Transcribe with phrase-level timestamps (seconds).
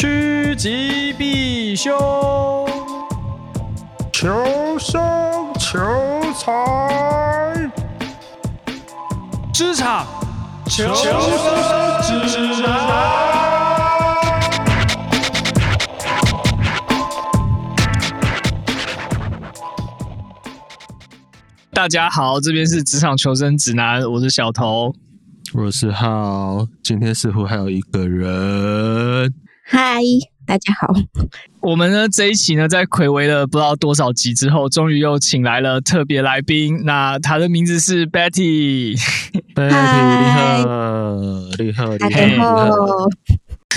[0.00, 1.92] 趋吉避凶，
[4.10, 4.98] 求生
[5.58, 5.78] 求
[6.32, 7.70] 财，
[9.52, 10.06] 职场
[10.66, 11.04] 求生
[12.32, 12.72] 指南。
[21.74, 24.94] 大家好，这边是职场求生指南，我是小头，
[25.52, 29.34] 我是浩，今天似乎还有一个人。
[29.72, 30.00] 嗨，
[30.44, 30.92] 大家好。
[31.60, 36.82] 我们呢这一期呢，在暌违了不知道多少集之后，终于又请来了特别来宾。
[36.84, 38.98] 那他的名字是 Betty。
[39.54, 40.66] Betty，你好，
[41.56, 42.76] 你好，你好。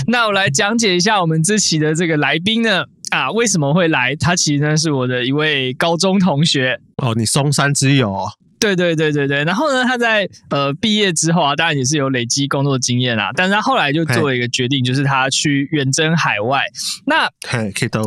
[0.07, 2.85] 那我来讲解一下我们这期的这个来宾呢。
[3.11, 4.15] 啊，为什么会来？
[4.15, 8.27] 他其实呢是我的一位高中同学哦，你松山之友。
[8.63, 9.43] 对对对对对。
[9.43, 16.63] 然后呢，他在呃毕业之后啊，当然也是有累积工作经验啊，但是他后来就做了一个决定，就是他去远征海外。
[17.05, 17.29] 那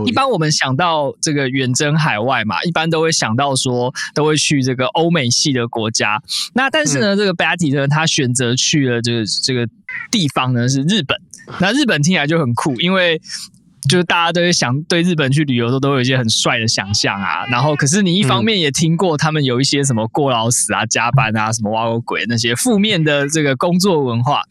[0.07, 6.23] 一般我们想到这个远征海外嘛，一般都会想到说都会去这个欧美系的国家。
[6.55, 9.69] 那但是呢，嗯、这个 Betty 呢，他选择去了这个这个
[10.11, 11.21] 地方呢是日本。
[11.61, 13.21] 那日本听起来就很酷，因为
[13.89, 24.43] 就是大家都会想对日本去旅游的时候都有一些很帅的想象啊，然后可是你一方面也听过他们有一些什么过劳死啊、加班啊、什么挖过鬼那些负面的这个工作文化，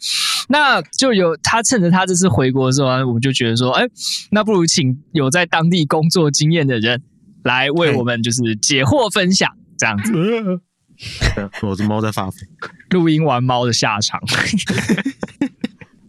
[0.49, 3.83] 那就有他趁着他这次回国的时候，我们就觉得说，哎，
[4.31, 7.01] 那不如请有在当地工作经验的人
[7.43, 10.13] 来为我们就是解惑分享这样子。
[11.61, 12.39] 我的猫在发疯，
[12.91, 14.21] 录音完猫的下场。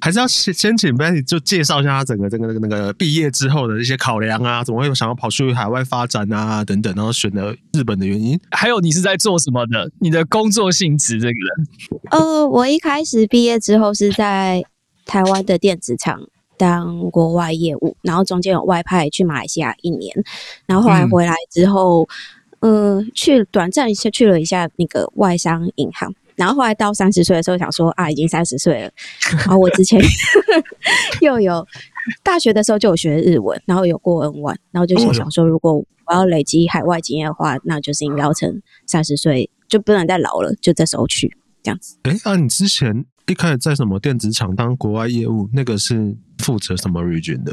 [0.00, 8.38] 还是要先先请 Betty 就介绍一下他整个这个那个那个毕业之后的一些考量啊，怎么会有想要跑去海外发展啊等等，然后选择日本的原因。
[8.50, 9.90] 还有你是在做什么的？
[10.00, 12.16] 你的工作性质这个？
[12.16, 14.62] 呃，我一开始毕业之后是在
[15.04, 16.20] 台湾的电子厂
[16.56, 20.14] 当国外业务，然后中间有外派去马来西亚一年，
[20.66, 22.08] 然后后来回来之后，
[22.60, 26.14] 嗯、呃，去短暂一下去了一下那个外商银行。
[26.36, 28.90] 然后后来到三十岁的时候，想说啊，已经三十岁了。
[29.38, 30.00] 然后我之前
[31.20, 31.66] 又有
[32.22, 41.98] 大学的时候就有学日文，然后有过 N1，然后就想想说，如果我要累积海外经验的话，那就是应该要趁三十岁，就不能再老了，就这时候去这样子。
[42.02, 47.52] 哎，啊，你之前一开始在什么电子厂当国外业务，那个是负责什么 region 的？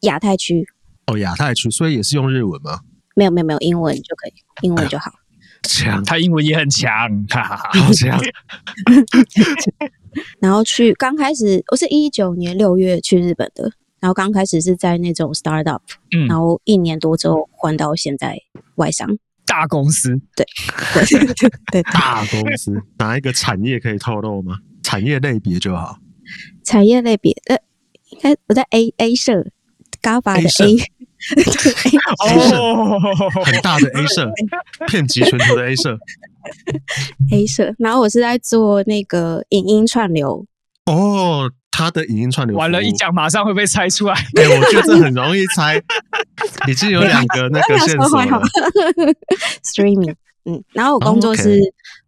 [0.00, 0.66] 亚太区。
[1.06, 2.80] 哦，亚太区，所以也是用日文吗？
[3.14, 4.32] 没有，没有，没有，英文就可以，
[4.62, 5.10] 英文就好。
[5.10, 5.23] 哎
[5.64, 6.92] 强，他英文也很强，
[7.28, 8.16] 哈哈，好强。
[10.38, 15.80] 然后去刚开始，我是一九年六月去日本的，然后刚开始是在那种 startup，
[16.16, 18.38] 嗯，然后一年多之后换到现在
[18.76, 20.46] 外商大公司，对
[21.08, 24.58] 对对对，大公司哪一个产业可以透露吗？
[24.82, 25.98] 产业类别就好。
[26.62, 27.56] 产业类别，呃，
[28.10, 29.46] 应该我在 A A 社
[30.00, 30.76] ，GAFA 的 A。
[32.18, 32.98] 哦，
[33.44, 34.30] 很大的 A 社，
[34.88, 35.98] 遍及全球的 A 社
[37.32, 37.74] ，A 社。
[37.78, 40.46] 然后我是在做那个影音串流。
[40.86, 44.14] 哦，他的影音串流，完了，一讲马上会被猜出来？
[44.34, 45.82] 对、欸，我觉得这很容易猜。
[46.68, 48.42] 已经有两个那个线索了。
[49.62, 50.14] Streaming。
[50.46, 51.58] 嗯，然后我工作是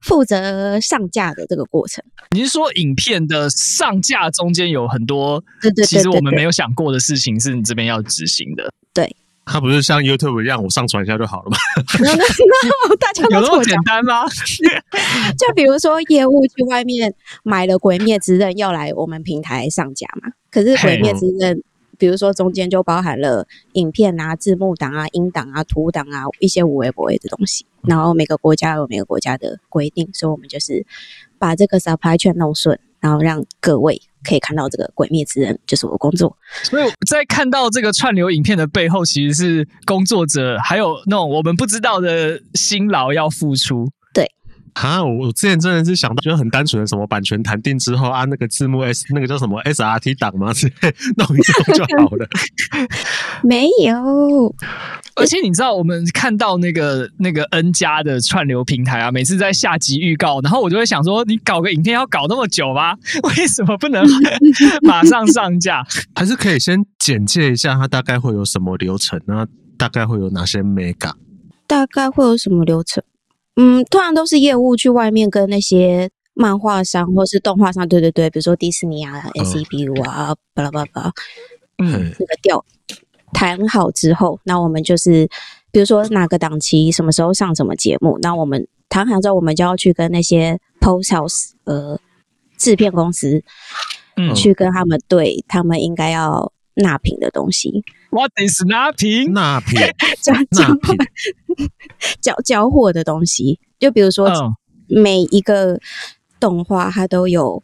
[0.02, 2.04] 负责上架的这个过程。
[2.04, 2.36] Oh, okay.
[2.36, 8.70] 你是说影片的上架中间有很多，对对，其实我们没有想过的事情是你这边要执行的。
[8.96, 11.56] 对，它不是像 YouTube 一样，我上传一下就好了吗？
[12.98, 14.24] 大家都有那么简单吗？
[15.38, 21.56] 就比如说业务去外面买了《鬼灭之刃》要来我们平台上架嘛，可是《鬼灭之刃》。
[21.98, 27.64] 比如说，中间就包含了影片啊、字幕档啊、音档啊、图档啊一些无微不微的东西。
[27.84, 30.84] 然后每个国家有每个国家的规定，所以我们就是
[31.38, 36.36] 把这个 supply chain 弄顺，然后让各位可以看到这个《鬼灭之刃》就是我的工作。
[36.64, 43.88] 所以在看到这个串流影片的背后，其实是工作者还有那种我们不知道的辛劳要付出。
[44.82, 50.52] 啊，我之前真的是想到，觉得很单纯的，什么版权谈定之后啊，那个字幕 S 那个叫什么 SRT 档吗？
[50.52, 52.28] 之类弄一弄就好了。
[53.42, 54.54] 没有，
[55.14, 62.94] 而且你知道，我们看到那个那个 N 加的串流平台啊，每次在下集预告，然后我就会想说，你搞个影片要搞那么久吗？
[63.38, 64.04] 为什么不能
[64.82, 65.82] 马上上架？
[66.14, 69.46] 还是可以先简介一下它大概会有什么流程啊？
[69.78, 71.14] 大概会有哪些 mega？
[71.66, 73.02] 大概会有什么流程？
[73.56, 81.12] 嗯，通常都是业务去外面跟那些漫画商或是动画商，对对对，比如说迪士尼啊、S E B U 啊，巴拉巴拉，
[81.78, 82.64] 嗯，那个调
[83.32, 85.26] 谈好之后，那我们就是
[85.72, 91.98] 比如说哪个档期什么时候上什么节目，那我们谈好之后，我们就要去跟那些 post house 呃
[92.58, 93.42] 制片公司，
[94.16, 97.82] 嗯，去跟他们对他们应该要纳品的东西。
[98.16, 99.30] What is 纳品？
[99.36, 99.78] 纳品，
[100.24, 100.74] 交交
[102.22, 103.60] 交交货的东西。
[103.78, 104.56] 就比如说，
[104.88, 105.78] 每一个
[106.40, 107.62] 动画它都有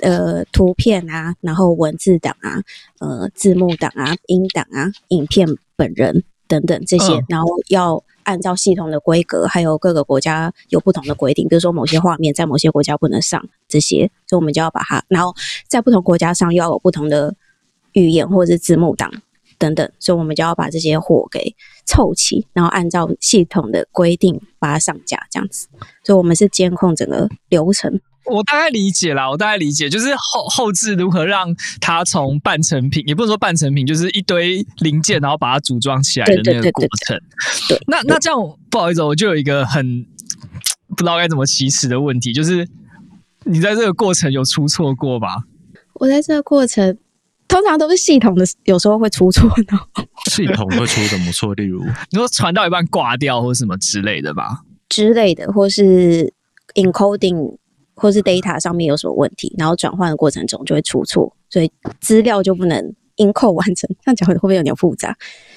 [0.00, 2.62] 呃图片啊，然后文字档啊，
[2.98, 5.46] 呃字幕档啊，音档啊，影片
[5.76, 15.34] 本人等等这些，然后要按照系统的规格，还有各个国家有不同的规定，比如说某些画面在某些国家不能上，这些，所以我们就要把它，然后
[15.68, 17.34] 在不同国家上又要有不同的
[17.92, 19.12] 语言或者是字幕档。
[19.58, 21.54] 等等，所以我们就要把这些货给
[21.86, 25.68] 凑齐，然后按照系统的规定把它上架，这样子。
[26.04, 28.00] 所以，我们是监控整个流程。
[28.26, 37.20] 我大概理解啦，我大概理解，就是后后置如何让它从半成品，也不能说半成品，就是一堆零件，然后把它组装起来的那个过程。
[37.68, 38.40] 对，那那这样
[38.70, 40.06] 不好意思，我就有一个很
[40.88, 42.66] 不知道该怎么启齿的问题，就是
[43.44, 45.44] 你在这个过程有出错过吧？
[45.94, 46.98] 我在这个过程。
[47.46, 49.78] 通常都是系统的，有时候会出错的。
[50.30, 51.54] 系统会出什么错？
[51.54, 54.62] 例如，你说传到一半挂掉，或什么之类的吧？
[54.88, 56.32] 之类的，或是
[56.74, 57.56] encoding
[57.94, 61.70] 或是 data 上面有什么问题，然后转换的过程中就会出错，所以
[62.00, 63.88] 资料就不能 encode 完成。
[64.02, 65.16] 这样讲会不会有点复杂？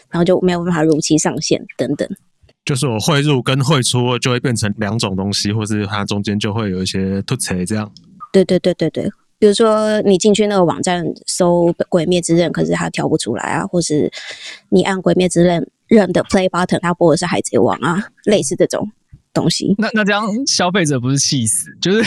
[0.09, 2.07] 然后就没有办法如期上线等等。
[2.65, 7.89] 就是我汇入跟汇出就会变成两种东西，或是它中间就会有一些突切这样。
[8.31, 9.09] 对对对对对。
[9.39, 14.11] 比如说，你进去那个网站搜《鬼灭之刃》，可是它跳不出来啊，或是
[14.69, 18.91] 你按《鬼灭之刃》刃的 play button，它播的是《海贼王》啊，类似这种
[19.33, 19.75] 东西。
[19.77, 21.69] 那那这样消费者不是气死？
[21.79, 22.03] 就是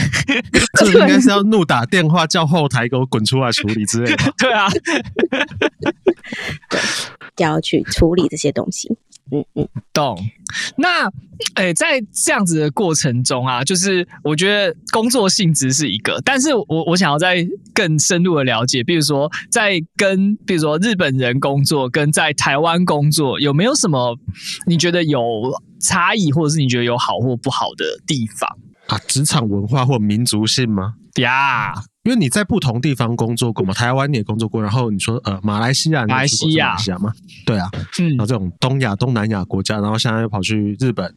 [0.79, 4.25] 这应该是要怒打电话叫后台给我滚出来处理之类的。
[4.37, 4.69] 对啊，
[6.69, 6.81] 对，
[7.37, 8.97] 就要去处理这些东西。
[9.33, 10.19] 嗯嗯，懂。
[10.77, 11.07] 那，
[11.55, 24.17] 诶、欸，在这样子的过程中啊，就是我觉得工作性质是一个，但是我我想要再更深入的了解，比如说在跟比如说日本人工作，跟在台湾工作，有没有什么
[24.67, 25.21] 你觉得有
[25.81, 28.99] 差异，或者是你觉得有好或不好的地方啊？
[29.07, 30.95] 职场文化或民族性吗？
[31.17, 37.13] 呀、yeah，因为你在不同地方工作过嘛，台湾你也工作过，然后你说呃马来西亚，马来西亚，马来西亚吗？
[37.45, 37.69] 对啊，
[37.99, 41.15] 嗯，然后这种东亚、东南亚国家，然后现在又跑去日本，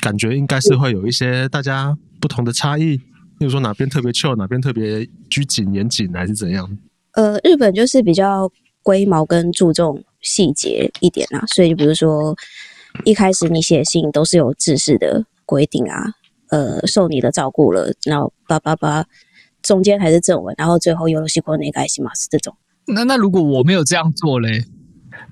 [0.00, 2.96] 感觉应该是会有一些大家不同的差异，
[3.38, 6.76] 比如说哪边特别 chill，哪边特别拘谨严谨，还是怎样？
[7.12, 8.50] 呃，日本就是比较
[8.82, 12.36] 龟毛跟注重细节一点啊，所以就比如说
[13.04, 16.14] 一开始你写信都是有制式的规定啊，
[16.50, 19.06] 呃，受你的照顾了，然后叭叭叭。
[19.66, 22.56] 中间还是正文，然后最后有了西瓜那个爱心马斯这种。
[22.86, 24.64] 那那如果我没有这样做嘞，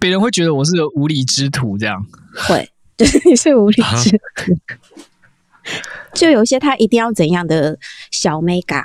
[0.01, 2.05] 别人会觉得我是个无理之徒，这样
[2.49, 4.57] 会，就是你是无理之徒。
[6.13, 7.79] 就有一些他一定要怎样的
[8.11, 8.85] 小眉嘎。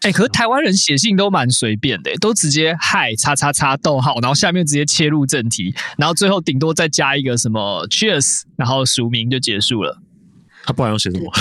[0.00, 10.00] 哎、欸，可是台湾人写信都蛮随便的，都直接嗨叉叉叉逗号，然后下面直接切入正题，然后最后顶多再加一个什么 Cheers，然后署名就结束了。
[10.68, 11.32] 他不然要写什么？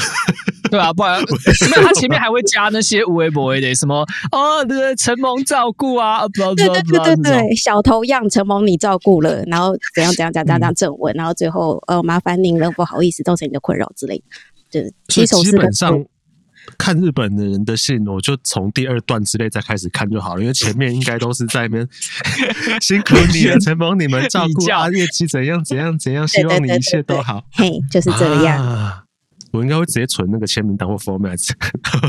[0.72, 14.24] 对 啊，不然没有他前面还会加那些无微不微的什么哦，对对，承蒙照顾啊，不对对对对对，小头样承蒙你照顾了，然后怎样怎样怎样怎样正文，然后最后呃麻烦您了，不好意思造成你的困扰之类的，
[14.72, 15.58] 就是起手式的。
[15.58, 16.06] 基本上
[16.78, 21.88] 看日本的人的信，我就从第二段之类再开始看就好了，因为前面应该都是在那边
[22.80, 28.66] 辛苦你了，承蒙你们照顾啊，业绩怎样怎样怎样，希望你一切都好，嘿，就是这个样。
[28.66, 29.04] 啊
[29.58, 31.38] 我应该会直接存那个签名档或 format，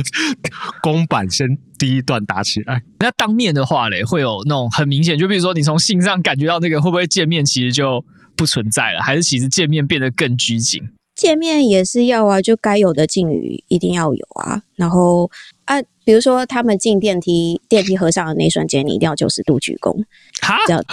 [0.83, 1.47] 公版先
[1.79, 2.83] 第一段打起来。
[3.01, 8.05] 那当面的话嘞，会有那种很明显，就比如说你从信上感觉到那个会不会见面其实就
[8.37, 10.83] 不存在了，还是其实见面变得更拘谨？
[11.15, 14.63] 见面也是要啊，就该有的敬语一定要有啊。
[14.77, 15.29] 然后
[15.65, 20.05] 啊，比如说他们进电梯，电梯合上的那一瞬间，你一定要九十度鞠躬，
[20.41, 20.85] 哈，这样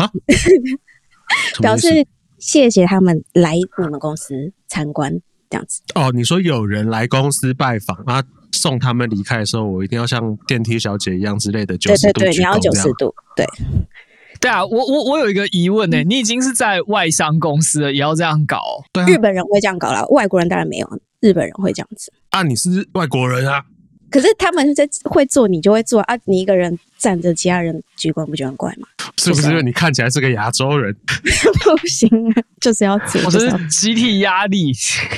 [1.62, 2.07] 表示
[2.39, 5.21] 谢谢他们来你们公司参观。
[5.49, 13.45] 这样子哦，你说有人来公司拜访，啊送他们离开的时候，我一定要像电梯小姐一样之类的九十度，对对对，你要九十度，对
[14.39, 18.61] 对啊，我我我有一个疑问呢、欸，你已经是在外商公司了，也要这样搞？
[18.93, 22.13] 对啊，日本人会这样搞啦，外国人当然没有，日本人会这样子。
[22.29, 23.63] 啊，你是外国人啊？
[24.15, 26.17] 可是他们在会做，你就会做啊！
[26.24, 28.88] 你一个人站着，其他人鞠躬，不觉得很怪吗？
[29.17, 30.95] 是不是因为你看起来是个亚洲人？
[31.81, 34.72] 不行啊，就是要做，我这是集体压力。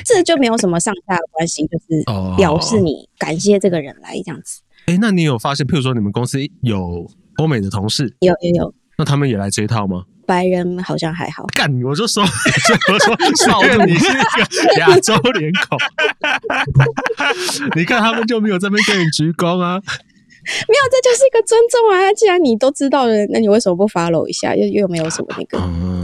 [0.03, 2.03] 这就没有什么上下的关系，就是
[2.37, 4.61] 表示你感谢这个人来这样子。
[4.87, 10.05] 哎、欸，那你有发现，譬如说你们公司有欧美的同事，有有有，那他们也来这一套吗？
[10.27, 12.21] 白人好像还好，干，我就说，
[12.93, 15.79] 我说少数你是一个 亚洲脸孔，
[17.75, 19.81] 你看他们就没有这边跟你鞠躬啊。
[20.49, 22.13] 没有，这就是一个尊重啊！
[22.13, 24.55] 既然你都知道了，那你为什么不 follow 一下？
[24.55, 25.57] 又又没有什么那个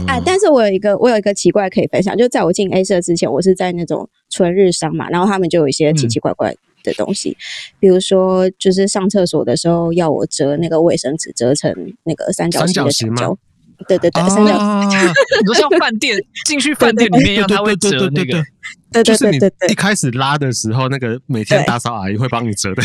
[0.06, 0.20] 啊？
[0.22, 7.36] 但是我有一个，我有一个奇怪可以分享，就在我进 A 社之前，我是在那种纯日商嘛，然后他们就有一些奇奇怪怪的东西，嗯、
[7.80, 13.38] 比如说就是上厕所的时候要我折那个卫生纸，折成那个三角形的角角。
[13.86, 14.58] 对对对，三角
[14.90, 14.98] 形。
[15.40, 16.16] 你说像饭店
[16.46, 18.42] 进去饭店里面一样他会折那个。
[18.92, 22.82] 对对对对对，一开始拉的时候，那个每天打扫阿姨会帮你折的。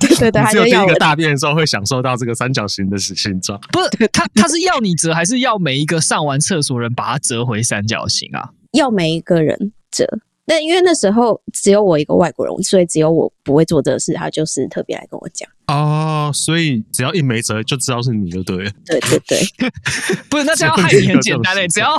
[0.00, 3.60] 对 对对， 只有第一个大便的时候会享受到这个三角形的形状。
[3.70, 8.48] 不是他，他是要你折，还是要每一个上完厕所人把它折回三角形啊？
[8.72, 10.06] 要每一个人折。
[10.46, 15.48] 那因为那时候只有我一个外国人，所以只有我不会做这个事，他就是特别来跟我讲。
[15.66, 18.70] 哦，所以只要一没折，就知道是你就对了。
[18.84, 19.38] 对对对，
[20.30, 21.96] 不是，那这样害 你很简单嘞、欸，只要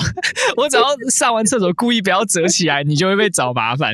[0.56, 3.94] 我只要上完厕所故意不要折起来，你就会被找麻烦。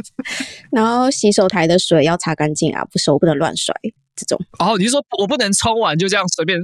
[0.72, 3.74] 然后洗手台的水要擦干净啊，不手不能乱甩
[4.16, 4.40] 这种。
[4.58, 6.58] 哦，你是说我不能冲完就这样随便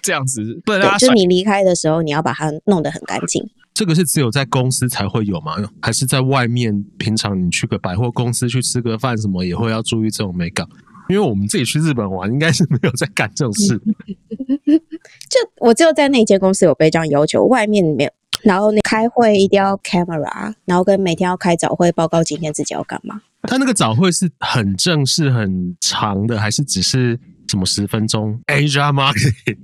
[0.02, 1.08] 这样子，不能让它甩。
[1.08, 3.48] 就你离开的时候，你要把它弄得很干净。
[3.72, 5.56] 这个是只有在公司才会有吗？
[5.80, 6.84] 还是在外面？
[6.98, 10.66] 平常你去个百货公司去吃个饭什么也会要注意这种美感？
[11.08, 13.80] 因为我们自己去日本玩，应该是没有在干这种事。
[14.66, 18.10] 就我只有在那间公司有被这样要求，外面没有。
[18.42, 23.20] 然后你开会一定要 camera，然后跟每天要开早会报告今天自己要干嘛。
[23.42, 27.18] 他那个早会是很正式、很长的，还是只是
[27.50, 29.58] 什么十分钟？Asia Market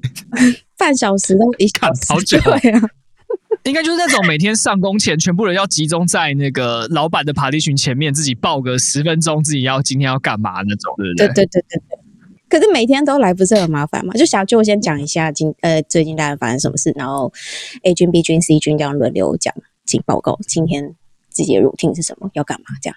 [0.76, 2.82] 半小时都一看好久对啊。
[3.64, 11.26] 应该就是那种每天上工前，全部人要集中在那个老板的 partition 前面，自己报个十分钟，自己要今天要干嘛那种，对不对？
[11.28, 11.98] 对对对对对。
[12.48, 14.14] 可是每天都来，不是很麻烦吗？
[14.14, 17.32] 就小就先讲一下今呃最近大概发生什么事，然后
[17.82, 19.52] A 君、B 君、C 君这样轮流讲，
[19.84, 20.94] 进报告今天
[21.28, 22.96] 自己的 routine 是什么，要干嘛，这样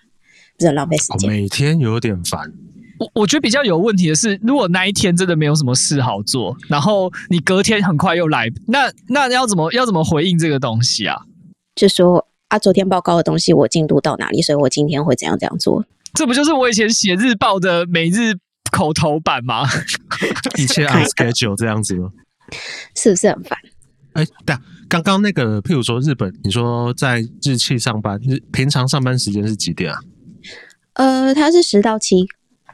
[0.55, 1.31] 不是很浪费时间？
[1.31, 2.53] 每天有点烦。
[2.99, 11.17] 我我觉得比较有问题的是，如果那一天真的没有什么事好做，然后你隔天很快又来，那那要怎么要怎么回应这个东西啊？
[11.75, 15.85] 就说啊，昨天报告的东西我进度到哪里，所以我今天会怎样怎样做？
[16.13, 18.33] 这不就是我以前写日报的每日
[18.71, 19.63] 口头版吗？
[20.57, 22.09] 一切按 schedule 这样子吗？
[22.95, 23.57] 是不是很烦？
[24.13, 29.99] 哎，对啊，刚刚那个，譬如说日本，你说在日企上班，日平常上班时间是几点啊？
[30.93, 32.27] 呃，它是十到七。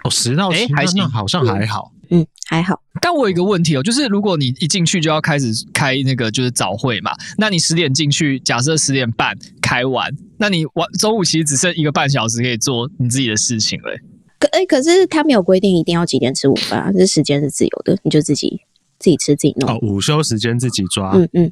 [0.05, 2.79] 哦，十到七，还行，好像还好，嗯，还好。
[3.01, 13.97] 但我有一个问题哦，就是如果你一进去就要开始开那个就是早会嘛，那你十点进去，假设十点半开完，那你晚中午其实只剩一个半小时可以做你自己的事情了。
[14.37, 18.61] 可哎，可是他没有规定一定要几点吃午饭啊，这时间是自由的，你就自己
[18.99, 19.71] 自己吃自己弄。
[19.71, 21.11] 哦，午休时间自己抓。
[21.15, 21.51] 嗯嗯，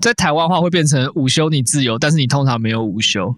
[0.00, 3.34] 在台湾的话会变成午休你自由，但是你通常没有午休。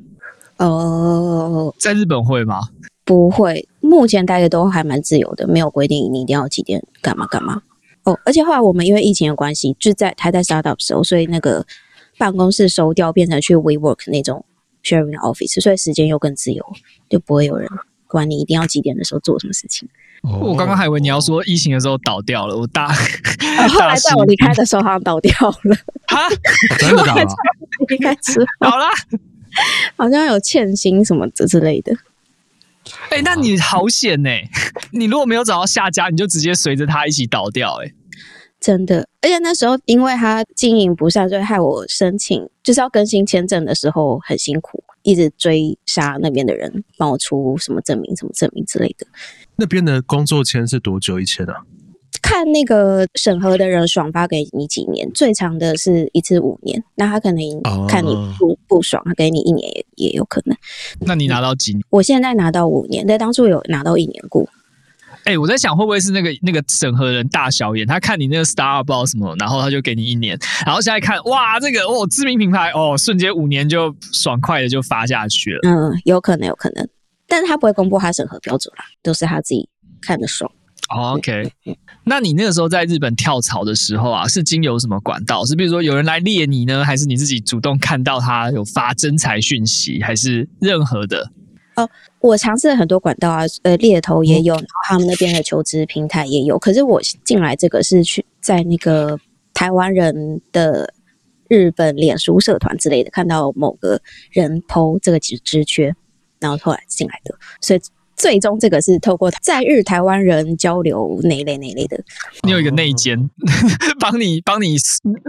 [0.56, 2.70] 哦，在日本会吗？
[3.08, 7.62] 不会，目前大家都还蛮自由的，没有规定你一定要几点干嘛干嘛。
[8.02, 11.64] 哦，而且后来我们因为疫情的关系，就在还在 startup 的时候，所以那个
[12.18, 14.44] 办公室收掉，变成去 WeWork 那种
[14.84, 16.62] sharing office，所以时间又更自由，
[17.08, 17.66] 就不会有人
[18.06, 19.88] 管你一定要几点的时候做什么事情。
[20.24, 25.76] 哦，我刚刚还以为你要说疫情的时候倒掉了，我大， 哦、后来在我离开的时候好像倒掉了。
[26.08, 26.28] 哈，
[26.78, 27.24] 真的倒了？
[27.88, 28.84] 离开之后好了，
[29.96, 31.96] 好像有欠薪什么的之类的。
[33.10, 34.48] 哎、欸，那你好险呢、欸！
[34.92, 37.86] 你如果没有找到下家，你就直接随着他一起倒掉、欸。
[37.86, 37.92] 哎，
[38.60, 39.08] 真的。
[39.20, 49.06] 而且那时候因为他经营不善，所以害我申请就是要更新签证的时候很辛苦，一直追杀那边的人帮我出什么证明、什么证明之类的。
[49.56, 51.62] 那边的工作签是多久一签啊？
[52.22, 56.82] 看那个审核的人爽发给你几年，最长的是一次五年。
[56.94, 57.42] 那他可能
[57.88, 58.58] 看你不、oh.
[58.66, 60.56] 不爽，他给你一年也也有可能。
[61.00, 61.82] 那你拿到几年？
[61.90, 64.48] 我现在拿到五年，但当初有拿到一年过。
[65.24, 75.60] 哎、欸，我在想会不会是那个那个审核人大小眼，他看你那个 star 不知道什么，然后他就给你一年，然后现在看哇，这个哦知名品牌哦，瞬间五年就爽快的就发下去了。
[75.64, 76.88] 嗯，有可能有可能，
[77.26, 79.68] 但是他不会公布他审核标准啦，都是他自己
[80.00, 80.50] 看的爽。
[80.88, 81.52] Oh, OK，
[82.08, 85.44] 那你那个时候在日本跳槽的时候啊，是经由什么管道？
[85.44, 91.30] 是比如说有人来猎你呢，还是你自己主动看到他有发征才讯息，还是任何的？
[91.76, 91.88] 哦，
[92.20, 96.58] 我尝试了很多管道啊，呃，猎头也有，然后他们那边的求职平台也有。
[96.58, 99.18] 可是我进来这个是去在那个
[99.52, 100.92] 台湾人的
[101.48, 104.00] 日本脸书社团之类的，看到某个
[104.32, 105.94] 人 po 这个职职缺，
[106.40, 107.80] 然后后来进来的，所以。
[108.18, 111.98] 最终这个是透过在日台湾人交流那一类那一类的。
[112.42, 113.30] 你有一个内奸，
[114.00, 114.76] 帮你帮你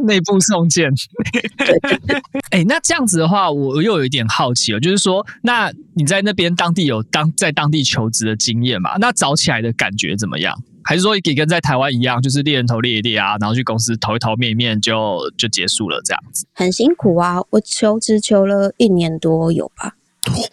[0.05, 0.91] 内部送件。
[2.49, 8.97] 哎、 欸，那这样子的话，我又有一点好奇了，就是说，那你在那边当地有当在当地求职的经验嘛？
[8.99, 10.53] 那找起来的感觉怎么样？
[10.83, 16.47] 还是说也跟在台湾一样，就是猎人头猎一猎啊，然后去公司投一投面一面就就结束了这样子？
[16.53, 19.93] 很辛苦啊，我求职求了一年多有吧？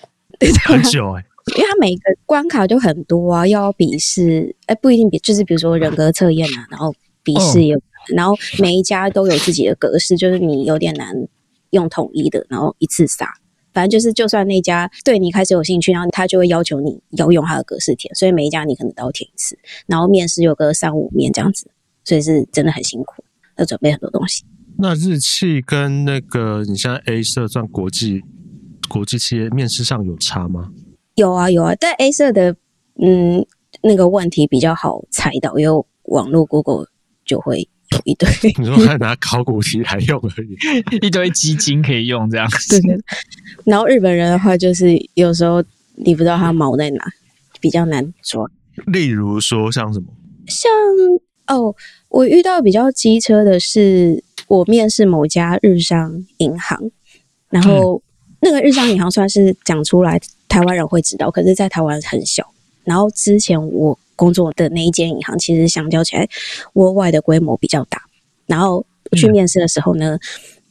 [0.66, 1.26] 很久哎、欸。
[1.54, 7.78] 因为他每个关卡就很多啊，要笔试，哎，不一定笔，就是比如说人格测验啊，然后笔试也，
[8.14, 11.14] 然后每一家都有自己的格式，就是你有点难
[11.70, 13.28] 用统一的，然后一次杀，
[13.72, 21.70] 反正就是就算那家对你开始有兴趣，然后他就会要求你要用他的格式填，所以每一家你可能都要填一次，然后面试有个三五面这样子，
[22.04, 23.22] 所以是真的很辛苦，
[23.56, 24.42] 要准备很多东西。
[24.78, 28.22] 那日企跟那个你现在 A 社算国际
[28.88, 30.72] 国际企业，面试上有差吗？
[31.16, 32.54] 有啊有啊，但 A 社的
[33.02, 33.44] 嗯
[33.82, 36.86] 那个问题比较好猜到，因为网络 Google
[37.24, 38.28] 就会有一堆。
[38.58, 40.56] 你说还拿考古题来用而已，
[41.06, 42.80] 一堆基金可以用这样 子。
[42.80, 43.00] 对对。
[43.64, 45.62] 然后日本人的话，就是有时候
[45.96, 47.04] 你不知道他毛在哪，
[47.60, 48.46] 比较难抓。
[48.86, 50.06] 例如说像什么？
[50.46, 50.70] 像
[51.46, 51.74] 哦，
[52.08, 56.90] 我遇到比较机车的是，我面试某家日商银行，
[57.48, 57.96] 然后。
[57.96, 58.02] 嗯
[58.38, 62.46] 那个日商银行算是讲出来，台湾人会知道，可是，在台湾很小。
[62.84, 66.28] 然后之前我工作的那一间银行，其实相较起来，
[66.72, 68.00] 国外的规模比较大。
[68.46, 68.86] 然后
[69.16, 70.20] 去面试的时候呢，嗯、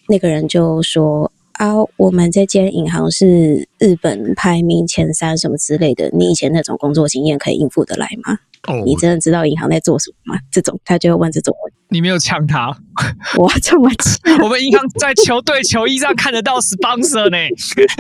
[0.08, 10.39] 那个人就说：“啊，我们这间银行是日本排名前三什么之类的，你以前那种工作经验可以应付得来吗？”哦，你真的知道银行在做什么吗？
[10.51, 11.77] 这种他就会问这种问题。
[11.89, 12.75] 你没有呛他，
[13.38, 14.41] 我这么呛？
[14.43, 17.38] 我们银行在球队球衣上看得到 sponsor 呢，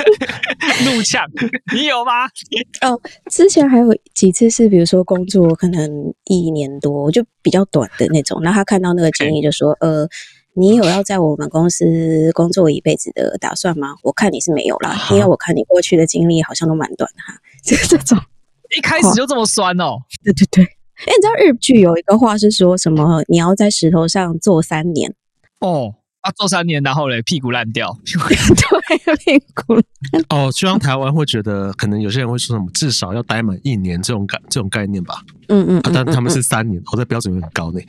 [0.83, 1.23] 怒呛。
[1.73, 2.25] 你有吗？
[2.81, 8.41] 哦，之前还有几次是，比如说工作可能一年多，就比较短的那种。
[8.41, 10.09] 然后他看到那个经历，就说：“呃，
[10.55, 18.17] 你有要在我们公司工作一辈子的打算吗？”我看你是没有啦，因为我看你过去的经历好像都蛮短的哈， 就是这种。
[18.75, 19.97] 一开始就这么酸哦？
[20.23, 23.23] 对对对，哎，你知道日剧有一个话是说什么？
[23.27, 25.13] 你要在石头上坐三年
[25.59, 29.75] 哦，啊，坐三年，然后嘞， 屁股烂掉，对，屁股。
[30.29, 35.21] 哦，希望台湾会觉得，可能有些人会说什么，至少要待满一年这种概这种概念吧。
[35.47, 37.79] 嗯嗯，嗯、啊，但他们是三年，我的标准有点高呢。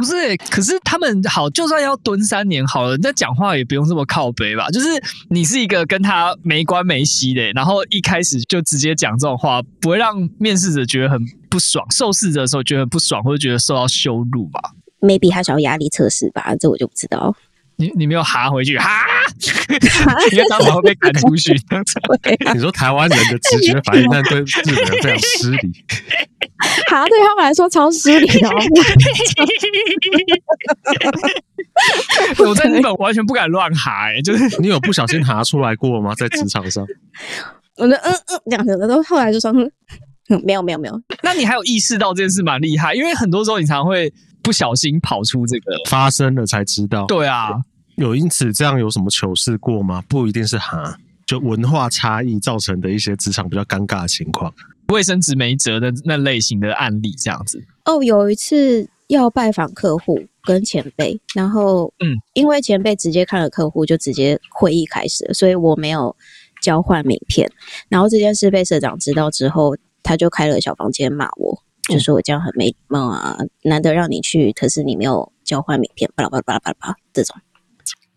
[0.00, 4.66] 不是、欸，可是他们好，就算要蹲三年好了，那讲话也不用这么靠背吧？
[4.70, 4.88] 就是
[5.28, 14.58] 你是一个跟他没关没息的，然后一开始就直接讲这种话，不会让面试者觉得很不爽，受试者的时候觉得很不爽，或者觉得受到羞辱吧
[15.02, 16.56] ？Maybe 他想要压力测试吧？
[16.58, 17.36] 这我就不知道。
[17.76, 19.04] 你你没有哈回去哈？
[20.32, 21.52] 因为当场会被赶出去。
[22.54, 25.72] 你说台湾人的直觉反应，但对日本人非常失礼。
[26.90, 28.50] 哈，对他们来说超失礼哦。
[32.44, 36.14] 我在日本完全不敢乱哈，哎，就是你有不小心哈出来过吗？
[36.16, 36.86] 在职场上？
[37.78, 41.00] 我的嗯嗯两个的都后来就说嗯，没有没有没有。
[41.22, 47.06] 那你还有意识到这件事蛮厉害，因为很多时候你常会不小心跑出这个发生了才知道。
[47.06, 47.50] 对啊。
[47.96, 50.02] 有因此这样有什么糗事过吗？
[50.08, 50.96] 不一定是哈，
[51.26, 54.50] 就文化差异造成的一些职场比较尴尬的情况，
[54.90, 57.62] 卫生纸没折的那类型的案例这样子。
[57.84, 66.14] 哦，有一次要拜访客户跟前辈，然后嗯，因为前辈直接看了客户就直接会议开始了，所以我没有
[66.60, 67.50] 交换名片。
[67.88, 77.36] 然后这件事被社长知道之后，他就开了小房间骂我，就说我这样很没礼貌啊，嗯、难得让你去，可是你没有交换名片，巴拉巴拉巴拉巴拉这种。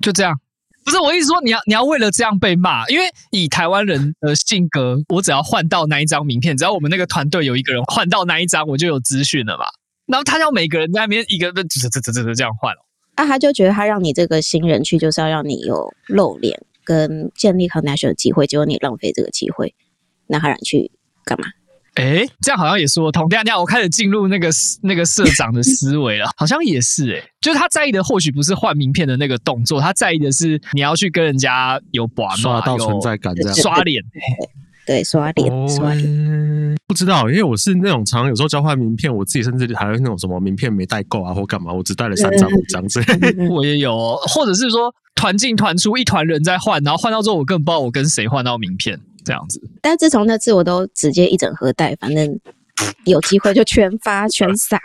[0.02, 0.40] 就这样，
[0.84, 9.66] 不是我意思说，你要你要为了这样被骂，因为以台湾人的性格，我只要换到那一张名片，只要我们那个团队有一个人换到那一张，我就有资讯了嘛。
[10.06, 12.84] 然后他要每个人在那边一个这这这这这样换哦，
[13.16, 19.74] 那他就觉得他让你这个新人去，就是要让你有露脸跟建立 connection 的机会，结果你浪费这个机会，
[20.28, 20.92] 那他让你去
[21.24, 21.48] 干嘛？
[21.96, 23.30] 哎，这样好像也说得通。
[23.30, 24.50] 等下等下，我开始进入那个
[24.82, 34.04] 那个社长的思维了， 好像也是哎、欸，就是他在意的或许不是换名片的那个动作，他在意的是你要去跟人家有把刷到存在感，这样刷脸，
[34.88, 36.76] 对，刷脸，刷脸。
[36.88, 43.48] 不知道，因为我是那种常有时候交换名片，我自己甚至还有那种什么名片没带够啊，或干嘛，我只带了三张五张之类。
[43.50, 49.00] 我也有、哦，或者是说团进团出，一团人在换，然后换到之后，我根本不知道我跟谁换到名片。
[49.24, 52.40] 这样子，但自从那次我都直接一整盒带，反正
[53.06, 54.78] 有机会就全发全撒。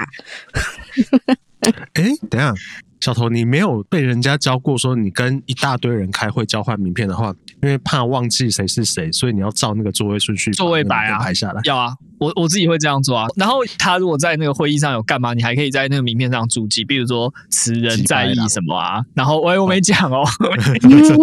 [1.60, 2.54] 哎、欸，等一下，
[3.00, 11.60] 小头，你没有被人家教过说，你跟一大堆人开会交换名片的话，因为怕忘记谁是谁，所以你要照那个座位顺序，座位摆啊，排下来。
[11.64, 13.26] 要啊，我我自己会这样做啊。
[13.34, 19.04] 然后他如果在那个会议上有干嘛，你还可以在那个名片上注记，比如说此人在意什么啊。
[19.12, 20.24] 然后喂，我没讲哦，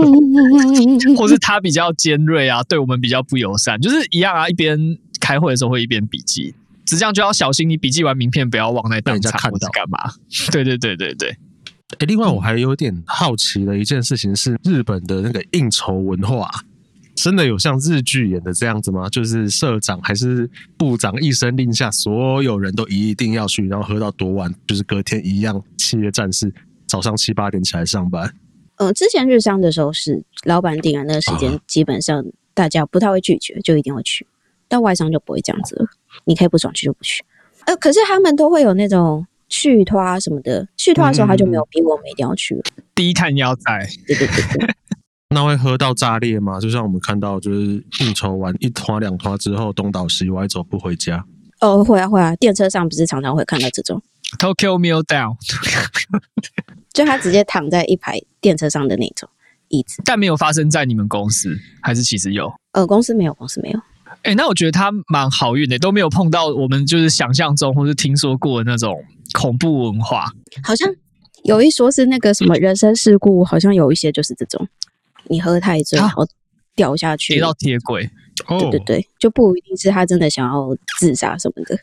[1.18, 4.50] 或是他比较尖锐啊，对我们比较不友善，就是一样啊。
[4.50, 4.78] 一边
[5.22, 6.54] 开会的时候会一边笔记，
[6.86, 9.98] 只这样就要小心，你笔记完名片不要忘在当场或者干嘛。
[10.52, 11.38] 对对对对对。
[12.00, 16.50] 哎，另外我还有点好奇的一件事情是，日本的那个应酬文化，
[17.14, 19.08] 真的有像日剧演的这样子吗？
[19.08, 26.52] 就是社长还是部长一声令下，所有人都一定要去，然后喝到多晚，就是隔天一样，企业战士
[26.88, 28.34] 早上七八点起来上班。
[28.78, 34.26] 嗯，之前日商的时候是老板定了那个时间，基本上大家不太会拒绝，就一定会去。
[34.68, 35.88] 到外商就不会这样子了，
[36.26, 37.24] 你可以不爽去就不去。
[37.68, 39.28] 呃，可是他们都会有那种。
[39.50, 42.62] 续摊什么的，去拖的时候他就没有逼我们一定要去了。
[42.94, 44.76] 低碳要在，对对对对。
[45.30, 46.60] 那会喝到炸裂吗？
[46.60, 51.26] 就像我们看到，就是应酬完一拖两拖之后，东倒西歪走不回家。
[51.60, 54.02] 哦，会啊会啊，电车上不是常常会看到这种
[54.38, 55.36] Tokyo Meal Down，
[56.94, 59.28] 就他直接躺在一排电车上的那种
[59.70, 60.02] 椅子。
[60.06, 62.54] 但没有发生在你们公司，还是其实有？
[62.72, 63.80] 呃，公司没有，公司没有。
[64.22, 69.04] 哎、欸，那我觉得他蛮好运的，都没有碰到我们就是想象中或是听说过的那种。
[69.36, 70.32] 恐怖文化，
[70.64, 70.90] 好像
[71.44, 74.68] 有一说是那个什么人身事故，好像有一些就是这种，
[75.26, 76.26] 你喝太醉然后
[76.74, 78.10] 掉下去，跌到铁轨。
[78.48, 81.78] 对对对，就不一定是他真的想要自杀什么的，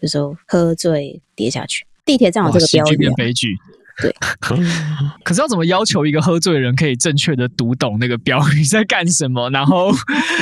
[0.00, 1.86] 有时候喝醉跌下去。
[2.04, 3.56] 地铁站有这个标语，悲剧。
[4.00, 4.14] 对，
[5.22, 9.92] 可是要怎么要求一个喝醉的人可以正确的读懂那个标语在干什么，然后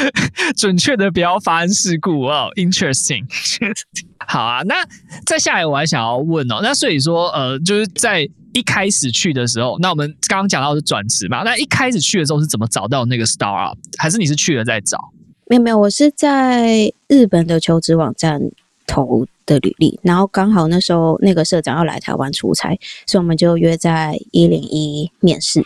[0.56, 3.24] 准确的不要发生事故哦、oh,，interesting。
[4.26, 4.74] 好啊，那
[5.26, 14.98] 再下来我还想要问哦，那所以说呃，就是在一开始去的时候，那我们刚刚讲到是转职嘛，那一开始去的时候是怎么找到那个 startup，还是你是去了再找？
[15.46, 18.40] 没有没有，我是在日本的求职网站
[18.92, 25.64] 投的履历，然后刚好那时候那个社长要来台湾出差，所以我们就约在一零一面试，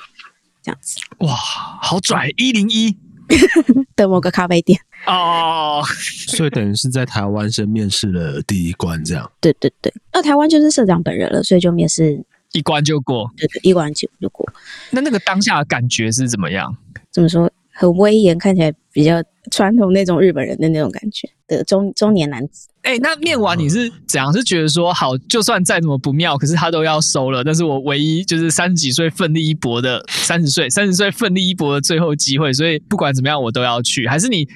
[0.62, 1.00] 这样子。
[1.18, 2.32] 哇，好拽！
[2.36, 2.96] 一零一
[3.96, 5.82] 的某个咖啡店哦，
[6.28, 9.28] 所以等于是在台湾先面试了第一关，这样。
[9.40, 13.28] 对对对，那台湾就是社长本人了，所以就面试一关就过。
[13.36, 14.48] 对对，一关就就过。
[14.90, 16.76] 那那个当下的感觉是怎么样？
[17.10, 17.50] 怎么说？
[17.72, 22.68] 很威严，看起来比较传统那种日本人的那种感觉的中中年男子。
[22.82, 24.32] 哎、欸，那面完你是怎样？
[24.32, 27.42] 是觉得说好，就算再怎么不妙，可是他都要收了。
[27.42, 34.06] 但是我唯一就是三十几岁奋力一搏的三十岁， 三十岁奋力一搏的最后机会，所以不管怎么样我都要去。
[34.06, 34.46] 还是你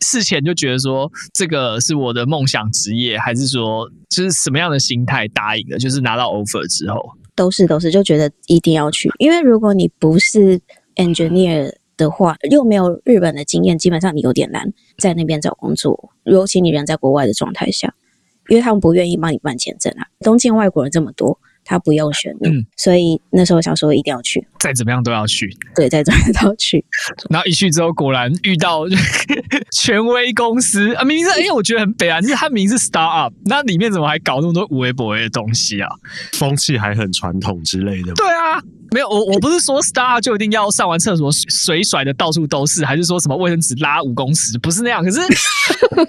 [0.00, 5.78] 事前就觉得说这个是我的梦想职业，还是说就是什么样的心态答应的？
[5.78, 7.00] 就是拿到 offer 之后，
[7.36, 10.60] 都是都是就觉得一定要去，因为如果你不是
[10.96, 11.72] engineer。
[11.96, 17.94] 的话，又没有日本的经验，基本上你有点难在那边找工作，尤其你人在国外的状态下，
[18.48, 20.06] 因为他们不愿意帮你办签证啊。
[20.20, 26.82] 东京外国人这么多，他不用选你，嗯，所以那时候想说一定要去，再怎么样都要去，对，再怎么样都要去。
[27.28, 28.84] 然后一去之后，果然遇到
[29.72, 35.88] 权威公司啊，明明是，因为我觉得很北啊，就是他明明是 startup，那里面怎么还搞那么多无微博的东西啊？
[36.32, 38.12] 风气还很传统之类的。
[38.14, 38.62] 对啊。
[38.92, 45.02] 没有，我我不是说 star 就一定要上完厕所水甩的到处都是，还是说什么卫生纸拉五公尺，不是那样。
[45.02, 46.06] 可是，呃，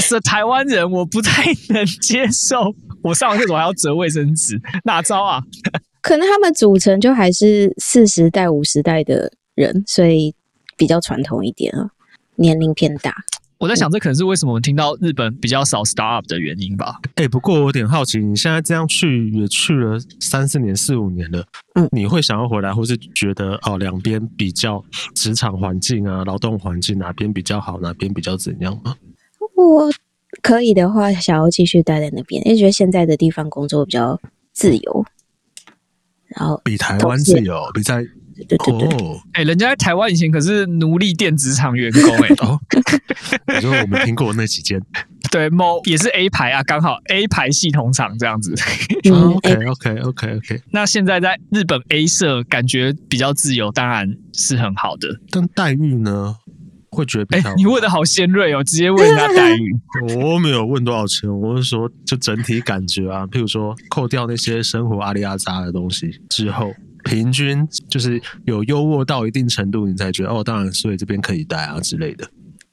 [0.00, 5.42] 是台湾人，我不太能接受，我上完厕所还要折卫生纸，哪招啊？
[6.02, 10.34] 可能他们组成就还是四十代、五十代的人，所以
[10.76, 11.90] 比较传统一点啊，
[12.36, 13.14] 年龄偏大。
[13.58, 16.98] 我在想，这可能是为什么我们听到日本比较少 startup 的原因吧？
[17.14, 21.44] 哎、欸，不过我有点好奇，你现在这样去也去了三四年、四五年了，
[21.76, 28.96] 嗯，你会想要回来，或是觉得哦，两边比较职场环境啊、劳动环境哪边比较好，哪边比较怎样吗？
[29.68, 29.90] 我
[30.42, 34.20] 可以的话，想要继续待在那边，因为觉得现在的地方工作比较
[34.52, 35.04] 自由，
[36.28, 38.04] 然后比台湾自由，比在。
[38.48, 38.98] 对对对，
[39.34, 42.58] 哎、欸，人家在台湾以前可是奴隶电子厂员工哎、欸， 哦，
[43.54, 44.80] 你说我们听过那几间，
[45.30, 48.54] 对，某也是 A 牌啊，刚好 A 牌系统厂这样子。
[49.04, 50.60] 嗯、OK OK OK OK。
[50.70, 55.20] 那现在在日本 A 社感觉比较自由，当然是很好的。
[55.30, 56.36] 但待遇呢？
[56.92, 57.48] 会觉得比较……
[57.48, 59.74] 哎、欸，你问的好尖锐哦，直接问人家待遇。
[60.22, 66.72] 我没有问多少钱，我是说就整体感觉啊，譬如说扣掉那些生活阿里阿扎的东西之后。
[67.04, 72.24] 平均就是有优渥到一定程度，你才觉得哦，当然，所以这边可以待啊之类的。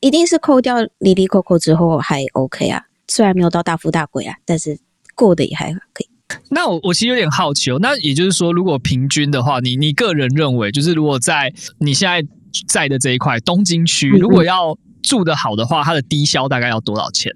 [0.01, 4.77] 一定是扣掉离离扣扣之后还 OK 啊，虽然没有到大富大贵啊，但是
[5.15, 6.09] 过得也还可以。
[6.51, 12.23] 那我我其实有点好奇哦，那也就是说，如果平均的话，你你个人认为，就是如果在你现在
[12.67, 17.31] 在的这一块东京区，如果要住的好的话，它的低消大概要多少钱？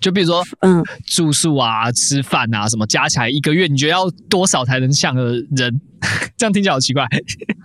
[0.00, 5.80] 就比如说，嗯，住宿啊、吃饭啊什么，加起来一个月，你觉得要多少才能像个人？
[6.36, 7.04] 这样听起来好奇怪。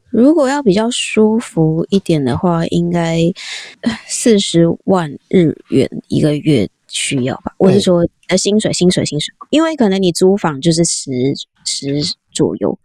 [0.10, 3.20] 如果要比较舒服一点的话，应该
[4.08, 7.54] 四十万日元一个月需要吧？
[7.60, 11.12] 我是说，呃，薪水、薪水、薪水，因为可能你租房就是十
[11.66, 12.02] 十
[12.32, 12.80] 左右，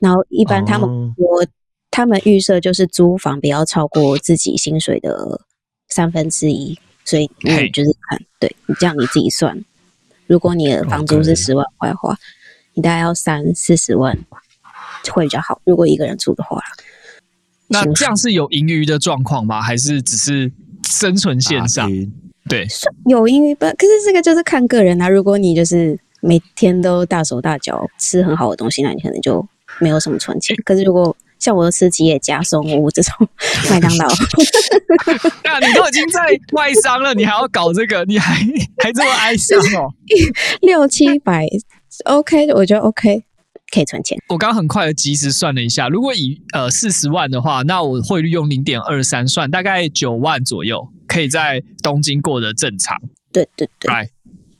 [0.00, 1.46] 然后一般他们我、哦、
[1.90, 5.40] 他们预设就是租房不要超过自己薪水的
[5.88, 6.78] 三分之一。
[7.04, 9.64] 所以你就是看，对你这样你自己算，
[10.26, 12.18] 如果你的房租是十万块的话，Okay.
[12.74, 14.14] 你大概要三四十万
[15.10, 15.58] 会比较好。
[15.64, 16.60] 如果一个人住的话，
[17.68, 19.62] 那这样是有盈余的状况吗？
[19.62, 20.52] 还是只是
[20.86, 21.90] 生存线上？
[22.46, 22.66] 对，
[23.06, 23.70] 有盈余吧。
[23.70, 25.08] 可是这个就是看个人啊。
[25.08, 29.42] 如果你就是每天都大手大脚吃很好的东西，那你可能就
[29.80, 30.54] 没有什么存钱。
[30.62, 33.14] 可是如果像我吃吉野家、松屋这种
[33.70, 34.08] 麦当劳，
[35.44, 36.20] 那你都已经在
[36.52, 38.34] 外商了，你还要搞这个，你还
[38.78, 39.92] 还这么爱想哦？
[40.62, 41.46] 六七百
[42.04, 43.22] ，OK，我觉得 OK，
[43.70, 44.18] 可以存钱。
[44.28, 53.00] 我刚刚很快的即时算了一下，如果以呃四十万的话，那我汇率用零点二三算，大概九万左右，可以在东京过得正常。
[53.32, 54.08] 对对对，来，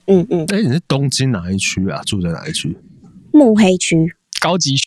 [0.06, 0.44] 嗯嗯。
[0.48, 2.02] 哎，你是东京哪一区啊？
[2.04, 2.76] 住在哪一区？
[3.32, 4.14] 目黑区。
[4.40, 4.84] 高级区，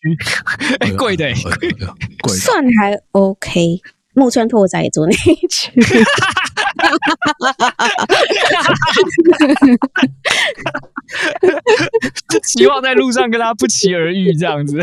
[0.79, 1.25] 哎， 贵的，
[2.21, 3.81] 贵，算还 OK。
[4.13, 5.71] 木村拓哉也住那一区，
[12.43, 14.77] 希望在路上跟他不期而遇，这样子。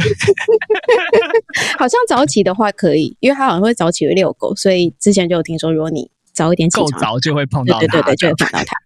[1.79, 8.77] 好像早起的话可以，因为他好像会早起会遛狗，所以之前就有听说，如果你早一点起床，够早就会碰到他，对对对，就会碰到他。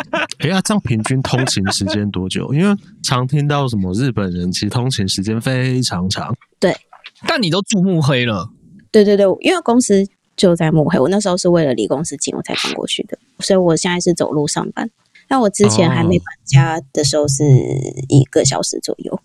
[0.40, 2.52] 哎呀，这样平均通勤时间多久？
[2.52, 6.36] 因为常听到什么日本人其实通勤时间非常长。
[6.60, 6.76] 对，
[7.26, 8.50] 但你都住目黑了。
[8.92, 14.90] 对对对，因为公司就在目黑，我那时候是为了离公司近，我才搬过去的，所以我现在是走路上班。
[15.26, 17.44] 但我之前还没搬家的时候是
[18.08, 19.20] 一个小时左右。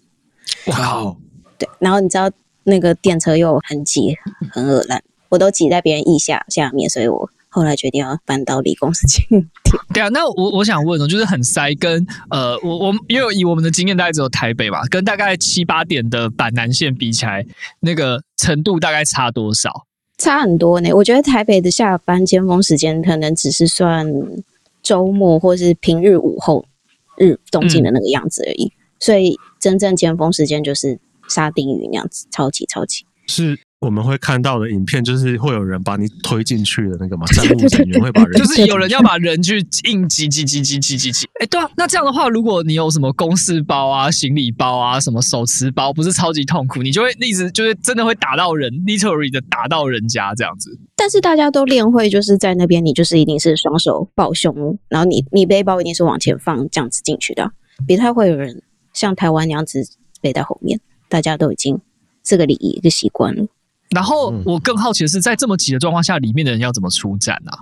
[0.68, 1.18] 哇哦！
[1.58, 2.32] 对，然后你知道
[2.64, 4.16] 那个电车又很挤，
[4.52, 5.04] 很恶烂，
[5.34, 7.30] 我都挤在别人腋下下面，所以我。
[7.56, 9.48] 后来决定要搬到理工司近点。
[9.94, 17.46] 对啊，那我我想问哦，就是很塞跟呃，我我因为以我们的经验，大概只有台北吧，跟大概七八点的板南线比起来，
[17.82, 19.86] 那个程度大概差多少？
[20.18, 20.92] 差很多呢。
[20.94, 24.12] 我觉得台北的下班尖峰时间可能只是算
[24.82, 26.66] 周末或是平日午后
[27.18, 33.60] 日东京的那个样子而已，嗯、所以真正尖峰时间就是沙丁鱼那样子，超级超级是。
[33.84, 41.28] 我们会看到的影片，就是会有人把你推进去的那个嘛，站务人员会把人，就是有人要把人去硬挤挤挤挤挤挤挤。
[41.42, 50.80] 哎，对啊，那这样的话，如果你有什么公事包啊、行李包啊、什么手持包，不是超级痛苦，你就会一直就是真的会打到人，literally 的打到人家这样子。
[50.96, 57.52] 但是大家都练会，就是在那边，你就是一定是双手抱胸，然后你你背包一定是往前放这样子进去的，
[57.86, 59.86] 别太会有人像台湾那样子
[60.22, 61.82] 背在后面，大家都已经
[62.24, 63.46] 这个礼仪一个习惯了。
[63.93, 67.59] 然后我更好奇的是，在这么挤的状况下，里面的人要怎么出站啊？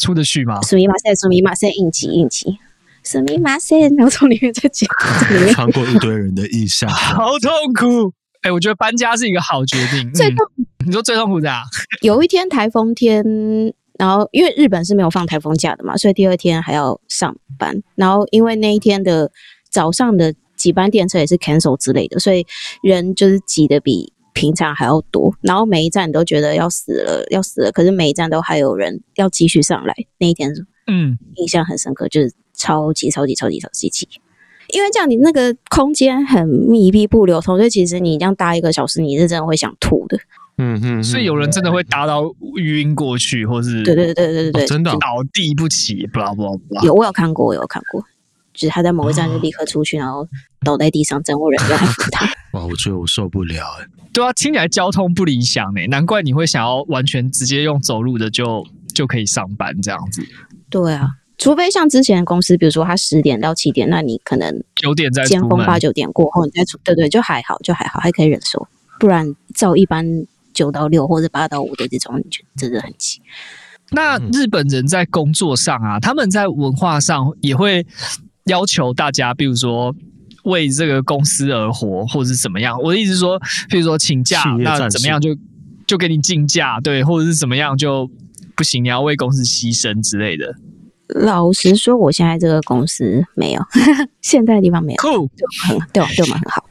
[0.00, 0.60] 出得去吗？
[0.60, 2.58] すみません，すみません，应急应急，
[3.02, 4.86] すみません，然后从里面再挤，
[5.52, 8.12] 穿过一堆人的腋下，好 痛苦。
[8.42, 10.12] 哎、欸，我觉得搬家是一个好决定。
[10.12, 10.46] 最痛，
[10.84, 11.62] 你说最痛苦的啊？
[12.02, 13.24] 有一天台风天，
[13.98, 17.82] 然后因为日本是没有放台风假的嘛，所以第二天还要上班。
[17.96, 19.32] 然后因为那一天的
[19.68, 22.46] 早上的几班电车也是 cancel 之类的，所以
[22.82, 24.12] 人就是挤得比。
[24.33, 27.71] 平常还要多，然后每一站都觉得要死了，要死了。
[27.71, 29.93] 可是每一站都还有人要继续上来。
[30.17, 30.51] 那一天，
[30.87, 34.07] 嗯，印象很深刻，就是超级超级超级超级挤。
[34.69, 40.17] 因为这样，你那个空间很密闭不流通，所以其实你这样搭一个小时，你是真的会想吐的。
[40.57, 42.23] 嗯哼，所以有人真的会搭到
[42.55, 46.81] 晕过去，或是对对对对对对，真的倒地不起，不啦不啦不啦。
[46.83, 48.01] 有我有看过，我有看过，
[48.53, 50.27] 就是他在某一站就立刻出去，然后
[50.63, 52.25] 倒在地上，整个人要来扶他。
[52.53, 53.87] 哇，我觉得我受不了哎。
[54.13, 60.21] 对啊，听起来交通不理想哎，难怪你会想要完全直接用走路的就就可以上班这样子。
[60.69, 68.67] 对啊，除非像之前的公司，比如说他十点到七点，那你可能九点再尖峰八九点过后你再出，对对，就还好，就还好，还可以忍受。
[68.99, 70.05] 不然照一般
[70.53, 73.21] 九到六或者八到五的这种，你就真的很急。
[73.91, 77.85] 那日本人在工作上啊，他们在文化上也会
[78.45, 79.95] 要求大家，比如说。
[80.43, 82.79] 为这个公司而活，或者是怎么样？
[82.81, 85.35] 我的意思是说，譬如说请假，那怎么样就
[85.85, 88.09] 就给你禁假，对，或者是怎么样就
[88.55, 90.55] 不行，你要为公司牺牲之类的。
[91.07, 93.61] 老实说，我现在这个公司没有，
[94.21, 96.65] 现在的地方没有，酷，就很对，对我们很好，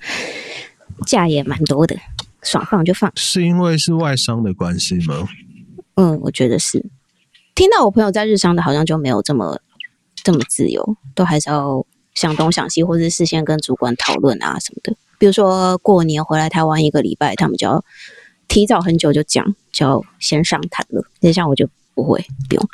[1.07, 1.95] 假也蛮多的，
[2.43, 3.13] 爽放就放。
[3.17, 5.29] 是因为是外商的关系吗？
[5.97, 6.87] 嗯，我觉得是。
[7.55, 9.61] 听到我朋友在日商的，好像就没有这么
[10.23, 14.95] 这么自由，都还是要想东想西，或者是事先跟主管讨论啊什么的。
[15.19, 17.85] 比如说过年回来台湾一个礼拜，他们就要
[18.49, 21.05] 提早很久就讲，就要先上台了。
[21.21, 22.69] 那像我就不会，不用。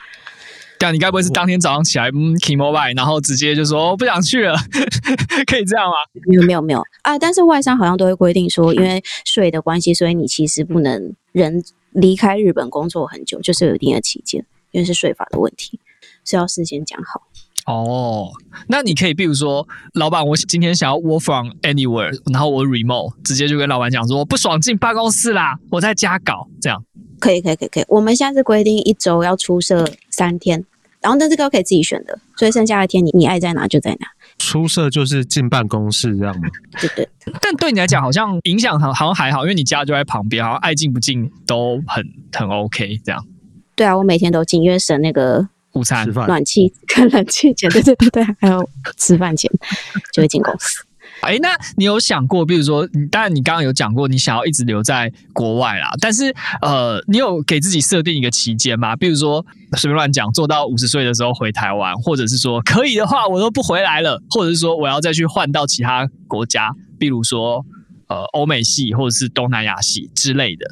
[0.79, 4.55] 对啊，你该不会是当天早上起来，嗯，K-mobile，然后直接就说我不想去了，
[5.49, 5.97] 可以这样吗？
[6.27, 7.19] 没有没有没有啊！
[7.19, 15.81] 但是外商好像都会规定说，因为税的关系，所以你其实不能人离开日本工作很久，就是有一定的期间，因为是税法的问题，
[16.27, 17.23] 是要事先讲好。
[17.67, 18.31] 哦，
[18.69, 26.83] 那你可以，比如说，老板，我今天想要 work from anywhere，然后我 remote，直接就跟老板讲说，我不爽进办公室啦，我在家搞，这样。
[27.19, 30.65] 可以可以可以可以，我们现在是规定一周要出社三天，
[31.01, 34.07] 然后但这个可以自己选的，所以剩下的天你你爱在哪就在哪。
[34.39, 36.49] 出社就是进办公室这样吗？
[36.79, 37.09] 对对。
[37.41, 43.27] 但对你来讲好像影响好好像还好，因为你家就在旁边，好像爱进不进都很很 OK 这样。
[43.75, 49.51] 对啊，我每天都进，因为省那个午餐、暖气 跟冷气钱，对对对对，还有吃饭钱
[50.13, 50.83] 就会进公司。
[51.21, 55.91] 哎，那你有想过，比如说，你当然你刚刚有讲过，你想要一直留在国外啦。
[56.01, 58.95] 但是，呃，你有给自己设定一个期间吗？
[58.95, 59.45] 比如说，
[59.79, 67.65] 随便乱讲，做到五十岁的时候回台湾，或者是说可以的话，我都不回来了，或者是说我要再去换到其他国家，比如说，
[68.09, 70.67] 呃，欧美系或者是东南亚系之类的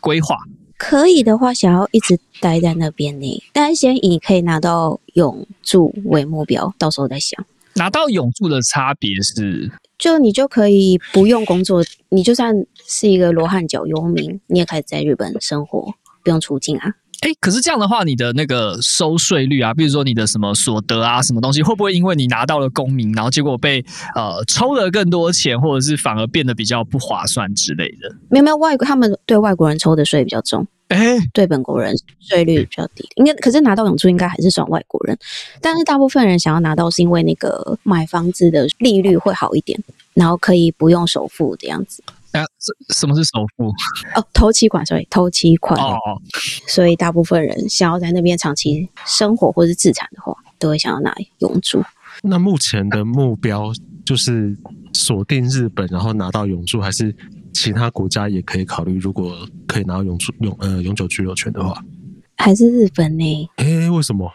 [0.00, 0.36] 规划。
[0.78, 7.44] 可以的话，想要一直待在那边呢，但是先以可以拿到永住为目标，到时候再想。
[7.74, 9.70] 拿到永住的差别是？
[9.98, 12.54] 就你就可以不用工作，你就算
[12.86, 16.94] 是一个罗汉脚游民，你也可以在日本生活，不用出境啊。
[17.20, 28.14] 哎、欸，可是这样的话，你的那个收税率啊，比如说你的什么所得啊，什么东西，会不会因为你拿到了公民，然后结果被呃抽了更多钱，或者是反而变得比较不划算之类的？
[28.30, 30.66] 没有没有，外国他们对外国人抽的税比较重。
[30.88, 35.18] 哎，对本国人税率比较低，应该可是拿到永住应该还是算外国人，
[35.60, 39.78] 但是大部分人想要拿到是因为那个买房子的利率会好一点，
[40.14, 42.02] 然后可以不用首付这样子。
[42.32, 43.68] 啊，什什么是首付？
[44.14, 45.80] 哦，头期款，所以头期款。
[45.80, 45.96] 哦，
[46.66, 51.82] 所以大部分人想要在那边长期生活或是自产的话，都会想要拿永住。
[52.22, 53.72] 那目前的目标
[54.04, 54.56] 就是
[54.92, 57.14] 锁定日本，然后拿到永住，还是？
[57.50, 59.34] 其他国家也可以考虑，如果
[59.66, 61.82] 可以拿到永住永呃永久居留权的话，
[62.36, 63.50] 还是日本呢？
[63.56, 64.30] 哎、欸，为什么？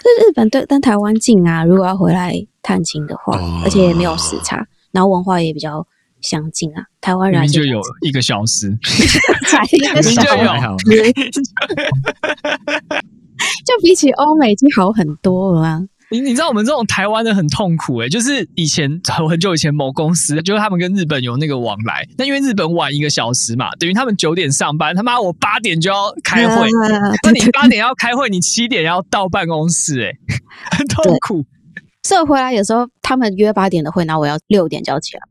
[0.00, 1.64] 这日本对，但台湾近啊。
[1.64, 5.86] 如果要回来探亲的话，哦、而且也没有时差，然后文化也比较
[6.24, 6.82] 相近啊。
[7.00, 8.76] 台湾人就有一个小时，
[9.46, 10.88] 才一个小时，
[13.64, 15.80] 就比起欧美已经好很多了啊。
[16.10, 26.68] 你你知道我们这种台湾的很痛苦诶，就是以前很久以前某公司，就是他们跟日本有那个往来，那因为日本晚一个小时嘛，等于他们九点上班，他妈我八点就要开会，
[27.24, 30.16] 那你八点要开会，你七点要到办公室，诶，
[30.70, 31.44] 很痛苦。
[32.02, 35.22] 所以回来有时候他们约八点的会，然后我要六点就要起来。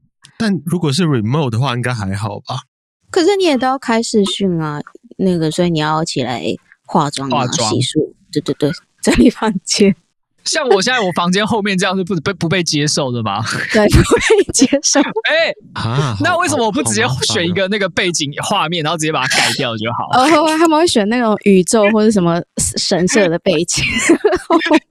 [0.44, 2.64] 但如果是 remote 的话，应该还好吧？
[3.10, 4.82] 可是你也都要开视讯啊，
[5.16, 6.44] 那个所以你要起来
[6.86, 8.70] 化妆、啊、洗漱，对对对，
[9.02, 9.96] 整理房间。
[10.44, 13.42] 像我现在我房间后面这样是不被不被接受的吗？
[13.72, 15.00] 对，不被接受。
[15.24, 20.10] 哎、欸，啊，那为什么我不直接选一个那个背景画面，然后直接把它改掉就好？
[20.20, 20.28] 哦，
[20.58, 23.86] 他们会选那种宇宙或者什么神社的背景。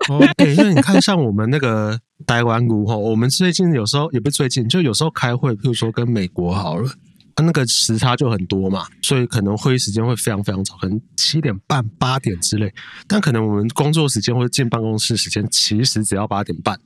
[0.08, 6.90] 哦，对，因为你看，像我们那个台湾股吼，我们最近有时候也不最近，就有时候开会，譬如说跟美国好了。
[7.36, 12.72] 那个时差就很多嘛，所以可能会议时间会非常非常早，可能七点半、八点之类。
[13.08, 16.78] 但可能我们工作时间或者进办公室时间，其实只要八点半。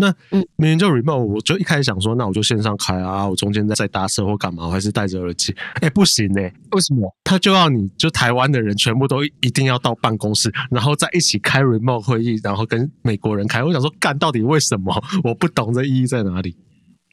[0.00, 5.52] 那明明就 remote，我就一开始想说，那我就线上开啊，我中间在在搭车或干嘛，我还是戴着耳机。
[5.80, 7.12] 哎，不行哎、欸，为什么？
[7.24, 13.62] 他就要你就台湾的人全部都一定要到办公室，然后再一起开 remote 会议，然后跟美国人开。
[13.64, 14.94] 我想说，干到底为什么？
[15.24, 16.56] 我不懂这意义在哪里。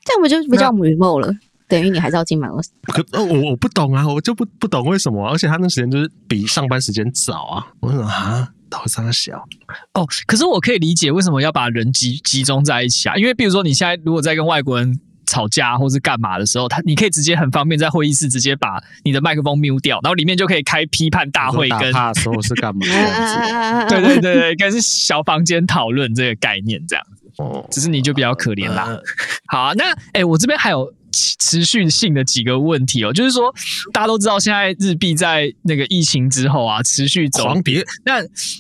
[0.04, 1.34] 这样不就不叫 remote 了？
[1.68, 2.70] 等于你还是要进办公室。
[2.84, 7.68] 可我我不懂啊，我就不不懂为什么，而且他那时间就是比上班时间早啊。
[7.80, 9.46] 我说啊，头三小
[9.94, 10.06] 哦。
[10.26, 22.86] 可是我可以理解为什么要把人集集中在一起啊，因为比如说你现在如果在跟外国人吵架或是干嘛的时候，他你可以直接很方便在会议室直接把你的麦克风 mute 掉，然后里面就可以开批判大会跟，跟他说是干嘛？
[23.90, 27.25] 对对对对，跟小房间讨论这个概念这样子。
[27.38, 28.86] 哦，只是你就比较可怜啦。
[28.88, 29.02] 呃、
[29.48, 30.94] 好啊，那哎、欸，我这边还有。
[31.40, 33.50] 持续性的几个问题哦，就是说
[33.94, 38.16] 大家都知道现在日币在那个疫情之后啊持续走跌，那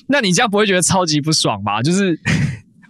[0.07, 1.81] 那你这样不会觉得超级不爽吗？
[1.83, 2.17] 就是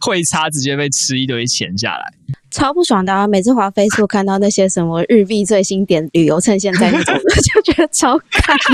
[0.02, 2.14] 汇差直接被吃一堆钱下来，
[2.52, 3.26] 超不爽的啊！
[3.26, 8.56] 每次滑 Facebook 看到那些什么日币最新点旅游趁现在那种，就觉得超看，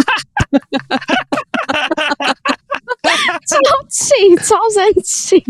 [3.48, 3.58] 超
[3.88, 5.42] 气，超生气。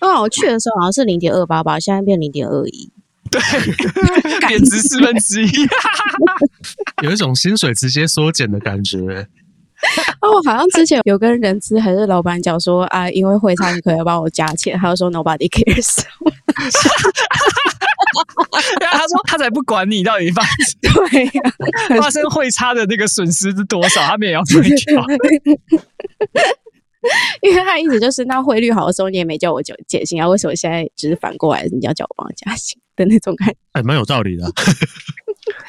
[0.00, 2.90] 哦，我去的时候好像是零点二八八，现在变零点二一，
[3.30, 3.40] 对，
[4.48, 5.50] 贬值四分之一，
[7.02, 9.28] 有一种薪水直接缩减的感觉。
[10.20, 16.02] 哦，好像之前有跟人资还是老板讲说啊，因为会差，你可以帮我加钱，他就说 nobody cares。
[18.78, 20.42] 对啊，他说他才不管你到底发
[20.82, 21.40] 对呀、
[21.88, 25.02] 啊，发生汇差的那个损失是多少，他们也要退掉。
[27.42, 33.56] 因为他一直就是那汇率好的时候，你也没叫我减减薪啊，为什么现在只是反过来，你要叫我加薪的那种感觉？
[33.72, 34.44] 哎，蛮有道理的。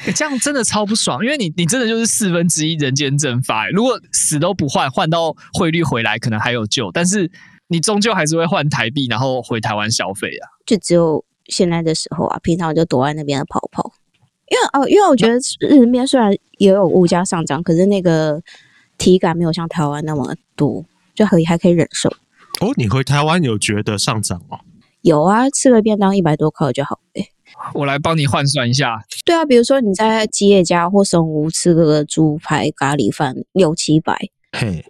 [0.04, 3.68] 欸、这样真的超不爽，因为你你真的就是四分之一人间蒸发。
[3.70, 7.30] 如果死都不换，换到汇率回来可能还有救，但是
[7.68, 10.44] 你终究还是会换台币，然后回台湾消费啊。
[10.66, 13.92] 就只有现在的时候啊，平常就躲在那边跑跑。
[14.48, 18.40] 因为哦，因为我觉得日边虽然也有物价上涨，可是那个
[18.98, 20.84] 体感没有像台湾那么多，
[21.14, 22.08] 就可以还可以忍受。
[22.60, 24.58] 哦，你回台湾有觉得上涨吗？
[25.02, 27.28] 有啊，吃个便当一百多块就好诶。
[27.74, 29.02] 我来帮你换算一下。
[29.24, 34.16] 对啊，比如说你在吉野家或松屋吃个猪排咖喱饭六七百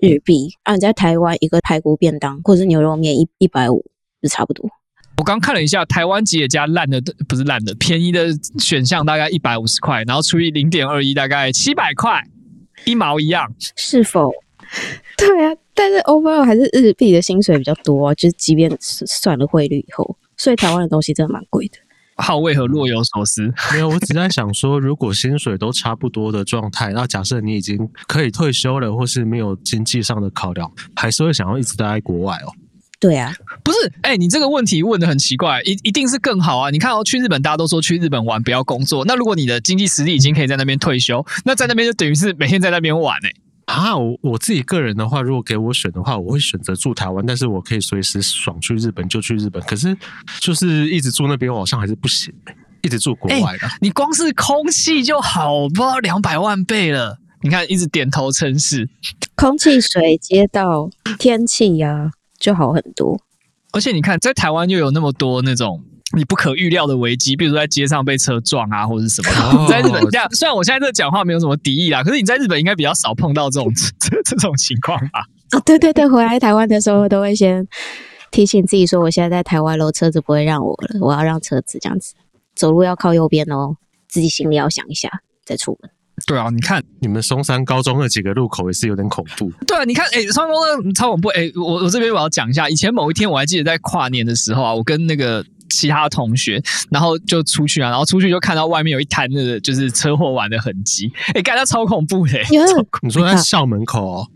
[0.01, 3.85] 日币，啊，你在台湾一个排骨便当或者牛肉面一一百五，
[4.21, 4.69] 就差不多。
[5.19, 12.23] 我刚看了一下，台湾吉野家烂的不是烂的，便宜的选项大概一百五十块，然后除以零点二一，大概七百块，
[12.85, 13.53] 一毛一样。
[13.77, 14.33] 是否？
[15.17, 21.79] 对啊，但是 overall 还是日币的薪水比较多，啊就是即便算了汇率以后，所以台湾的东西真的蛮贵的。
[22.17, 23.53] 号为何若有所思？
[23.73, 32.53] 没有，我只在想说，如果薪水都差不多的状态，那假设你已经可以退休了，或是没有经济上的考量，还是会想要一直待在国外哦？
[33.01, 36.71] 对啊，不是，哎、欸，你这个问题问的很奇怪，一一定是更好啊！
[36.71, 43.35] 你看哦，去日本大家都说去日本玩不要工作，那如果你的经济实力已经可以在那边退休，那在那边就等于是每天在那边玩哎、欸。
[43.73, 49.63] 啊，我我自己个人的话，如果给我选的话，我会选择住台湾，但是我可以随时爽去日本就去日本。
[49.63, 49.97] 可是
[50.41, 52.33] 就是一直住那边，我好像还是不行，
[52.83, 53.67] 一直住国外的。
[53.67, 57.19] 欸、你光是空气就好，不知道两百万倍了。
[57.41, 58.89] 你看，一直点头称是，
[59.35, 63.19] 空气、水、街道、天气呀、啊，就好很多。
[63.73, 65.83] 而且你看，在台湾又有那么多那种。
[66.15, 69.67] 你不可预料的危机，比如说在街上被车撞啊，或者是什么。
[69.69, 75.25] 在日本这样，虽然我现在这讲话没有什么敌意啦，可是你在日本应该比较少碰到这种这这种情况吧？
[75.53, 77.67] 哦，对对对，回来台湾的时候都会先
[78.31, 82.15] 提醒自己说，我现在在台湾喽，车子不会让我了，我要让车子这样子，
[82.55, 85.09] 走路要靠右边哦，自己心里要想一下
[85.45, 85.91] 再出门。
[86.27, 89.51] 对啊，你看你们松山高中那几个路口也是有点恐怖。
[89.67, 91.29] 对啊，你看，哎，松山高中超恐怖。
[91.31, 95.43] 哎，我我这边我要讲一下，以前某一天我还记得在跨年的时候啊，我跟那个。
[95.73, 102.39] 其他同学，然后就出去啊，然后出去就看到外面有一滩那个就是车祸完的痕迹，哎，感觉超恐怖的。
[103.03, 104.29] 你说在校门口哦？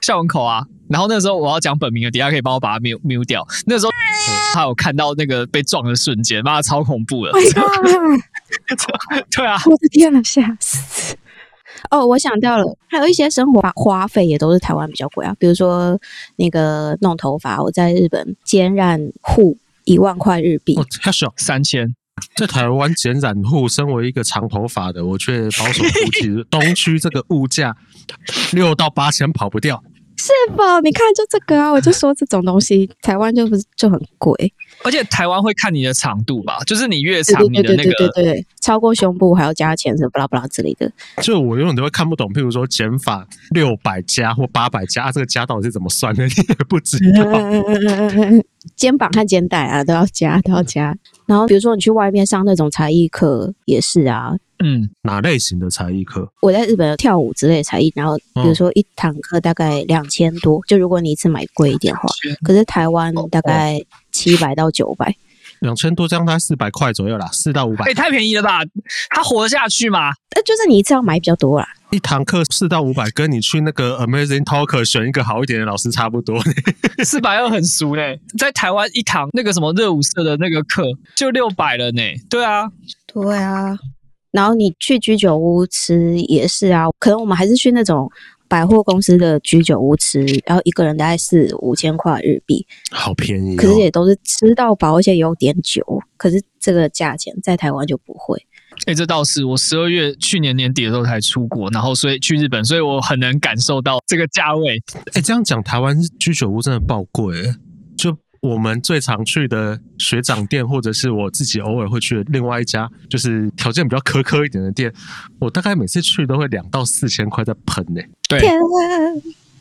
[0.00, 0.64] 校门口啊。
[0.86, 3.42] 然后那时候我要讲本名了，底下可以帮我把它 mute mute 掉。
[3.66, 3.90] 那时候
[4.52, 7.32] 他有看到那个被撞的瞬间，妈的超恐怖的。
[9.34, 11.16] 对啊，我的天呐，吓死！
[11.90, 15.98] 哦，我想到了，还有一些生活花费也都是台湾比较贵啊，比如说
[16.36, 19.56] 那个弄头发，我在日本兼染护。
[19.84, 21.94] 一万块日币，哦，太少，三千。
[22.36, 27.76] 在台湾剪染户，身为一个长头发的，我却保守估计， 东区这个物价
[28.52, 29.82] 六到八千跑不掉。
[30.24, 30.80] 是否？
[30.80, 34.32] 你看，就这个啊，我就说这种东西，台湾就不是就很贵。
[34.82, 40.90] 而且台湾会看你的长度吧，就是你越长，你的那个对对对对对，超过胸部还要加钱，什么巴拉巴拉之类的。
[41.20, 46.24] 就我永远都会看不懂，譬如说减法六百加或八百加，这个加到底是怎么算的？
[46.24, 47.24] 你也不知道。
[48.74, 50.96] 肩膀和肩带啊都要加，都要加。
[51.26, 54.32] 然后比如说你去外面上那种才艺课也是啊。
[54.66, 56.26] 嗯，哪类型的才艺课？
[56.40, 62.08] 我在日本有跳舞之类的才艺，然后比如说一堂课大概两千多，就如果你一次买贵一点的话，
[62.42, 63.78] 可是台湾大概
[64.10, 65.14] 七百到九百，
[65.60, 67.84] 两千多这样大概四百块左右啦，四到五百。
[67.84, 68.60] 哎，太便宜了吧？
[69.10, 70.12] 他活得下去吗？
[70.34, 71.68] 那就是你一次要买比较多啦。
[71.90, 76.42] 一堂课四到五百，跟你去那个 Amazing Talker 选一个好一点的老师差不多。
[77.04, 80.84] 四百二很俗嘞，在台湾一堂那个什么热舞社的那个课
[81.14, 82.02] 就六百了呢。
[82.30, 82.70] 对啊，
[83.12, 83.78] 对啊。
[84.34, 88.10] 然后你去居酒屋吃也是啊，可能我们还是去那种
[88.48, 93.56] 百货公司的居酒屋吃，然后一个人大概是五千块日币，好便宜哦。
[93.56, 95.84] 可是也都是吃到饱，而且有点酒。
[96.16, 98.44] 可是这个价钱在台湾就不会。
[98.86, 104.82] 哎，这倒是，我十二月去年年底的时候才出国，然后所以去日本，所以我很能感受到这个价位。
[105.12, 107.50] 哎，这样讲，台湾居酒屋真的爆贵，就。
[108.44, 114.92] 我们最常去的学长店，或者是我自己偶尔会去的另外一家，就是条件比较苛刻一点的店，
[115.40, 118.02] 我大概每次去都会两到四千块在喷呢。
[118.28, 118.40] 对，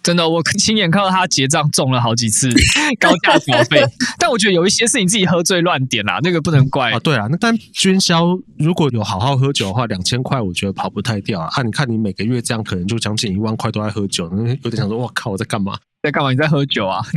[0.04, 2.50] 真的，我亲眼看到他结账中了好几次
[3.00, 3.82] 高价小费，
[4.20, 7.00] 但我觉得有一些是你自己喝醉乱点啦，那个不能怪啊。
[7.00, 11.48] 对啊，那但军销如果有好好喝酒的话，两千块我觉得跑不太掉啊。
[11.54, 14.26] 啊，你看你每个月这样，可能就将近一万块都在喝酒，
[14.64, 15.78] 有点想说，我靠，我在干嘛？
[16.04, 16.32] 在干嘛？
[16.32, 17.02] 你在喝酒啊？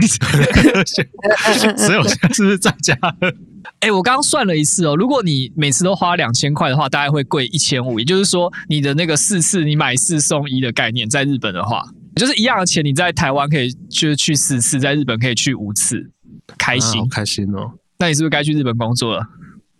[1.76, 3.26] 所以我现在是不是在家喝？
[3.80, 7.99] 哎、欸，我刚刚算了一次哦，如果你每次都花两千块的话，大概会贵一千五。
[7.99, 11.82] 也就是说，你的那个四次你买四送一的概念，在日本的话。
[12.14, 16.11] 就是一样的钱，你在台湾可以就是去四次，在日本可以去五次，
[16.57, 17.72] 开心，啊、开心哦。
[17.99, 19.26] 那你是不是该去日本工作了？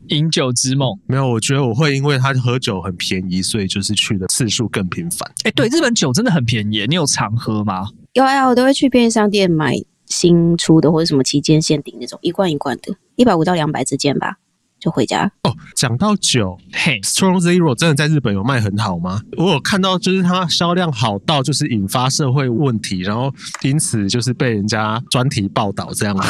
[0.09, 0.99] 饮酒之梦？
[1.07, 5.27] 没有，我觉得我会因为他喝酒很便宜，所以就是去的次数更频繁。
[5.45, 7.89] 哎、欸，对，日本酒真的很便宜，你有常喝吗？
[8.17, 9.75] 有啊，我都会去便利商店买
[10.07, 14.37] 新出的或者什么期间限定那种，一罐一罐的，一百五到两百之间吧。
[14.79, 15.55] 就回家哦。
[15.75, 19.21] 讲到酒，嘿，Strong Zero 真的在日本有卖很好吗？
[19.37, 26.17] 我有看到，就是它销量好到就是引发社会问题，然后因此就是被人家专题报道这样。
[26.17, 26.23] 我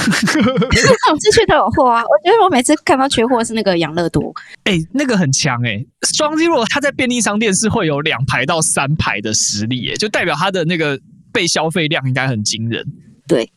[1.18, 4.32] 之前都有货啊，我觉得我每次看到缺货是那个养乐多，
[4.64, 5.86] 哎、欸，那个很强哎、欸。
[6.00, 10.98] Strong Zero 它在便利商店是会有两排到三排的实力、欸，就代表它的那个
[11.36, 12.82] 被消费量应该很惊人。
[13.28, 13.50] 对，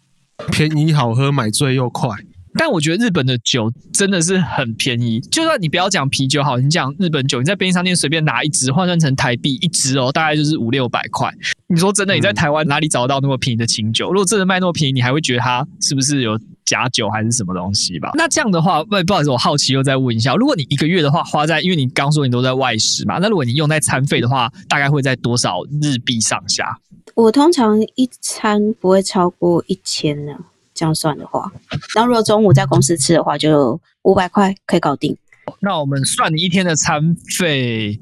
[0.51, 2.09] 便宜好喝，买醉又快。
[2.57, 11.31] 但我觉得日本的酒真的是很便宜，就算你不要讲啤酒好，你讲日本酒，你在便利商店随便拿一支换算成台币一支哦，大概就是五六百块。
[11.67, 14.09] 你说真的，你在台湾哪里找得到那么便宜的清酒？
[14.11, 18.11] 如果真的卖那么便宜，你还会觉得它是不是有假酒还是什么东西吧？
[18.15, 26.75] 那这样的话，不不好意思，我好奇又再问一下，如果你一个月的话花在，因为你刚说你都在外食嘛，那如果你用在餐费的话，大概会在多少日币上下？
[27.15, 30.33] 我通常一餐不会超过一千呢。
[30.71, 31.51] 这样算的话，
[31.93, 35.17] 然后如果中午在公司吃的话，就五百块可以搞定。
[35.59, 37.99] 那我们算你一天的餐费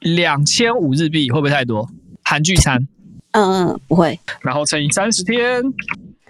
[0.00, 1.88] 两千五日币，会不会太多？
[2.24, 2.88] 韩聚餐？
[3.30, 4.18] 嗯嗯，不会。
[4.40, 5.62] 然后乘以三十天，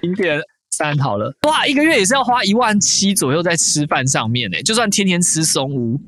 [0.03, 0.39] 零点
[0.70, 1.35] 三好了。
[1.49, 4.62] 哇，一个月也是要花一万七左右在吃饭上面呢。
[4.64, 5.99] 就算天天吃松屋，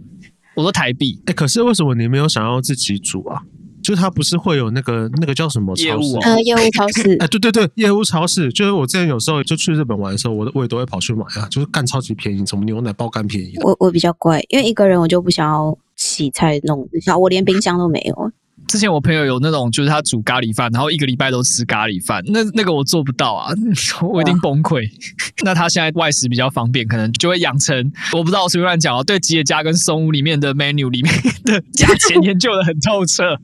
[0.55, 1.19] 我说台币。
[1.25, 3.41] 哎，可是为什么你没有想要自己煮啊？
[3.89, 5.87] 就是它不是会有那个那个叫什么超市？
[5.87, 7.17] 业务、哦、呃，业务超市。
[7.21, 8.53] 哎，对对对，业务超市。
[8.53, 13.55] 就是我之前有时候就去日本玩的时候，我我也都会跑去买啊，就是干超级便宜，什么牛奶包干便宜。
[13.63, 16.87] 我我比较乖，因为一个人我就不想要洗菜弄，
[17.19, 18.31] 我连冰箱都没有。
[18.69, 23.51] 之前我朋友有那种，就是他煮咖喱饭，然后一个礼拜都吃咖喱饭，那那个我做不到啊，
[24.07, 24.87] 我一定崩溃。
[25.43, 29.03] 那他现在外食比较方便，可能就会养成，我不知道我随便乱讲哦。
[29.03, 31.15] 对吉野家跟松屋里面的 menu 里面
[31.45, 33.37] 的 价钱研究的很透彻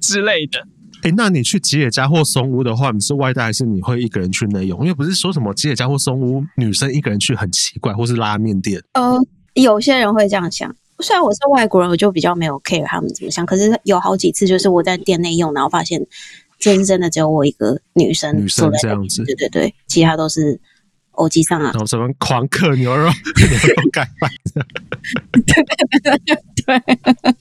[0.00, 0.60] 之类的。
[1.02, 4.78] 哎、欸，那你去吉野家或松屋的话，你是外带还是你会一个人去内用？
[4.82, 8.80] 因为不是说什么吉野家或松屋女生一个人去很奇怪，或是拉面店。
[8.92, 9.18] 呃，
[9.54, 10.74] 有些人会这样想。
[11.00, 13.44] 虽然我是外国人，我就比较没有 care 他们怎么想。
[13.44, 16.04] 可是有好几次，就是我在店内用，然后发现
[16.58, 20.58] 真真的只有我一个女生，女生这样子，对对对，其他都是
[21.12, 23.04] 欧吉上啊，然后什么狂客牛肉、
[23.36, 24.30] 牛肉盖饭，
[25.32, 25.64] 对对
[26.00, 26.18] 对
[26.64, 27.34] 对对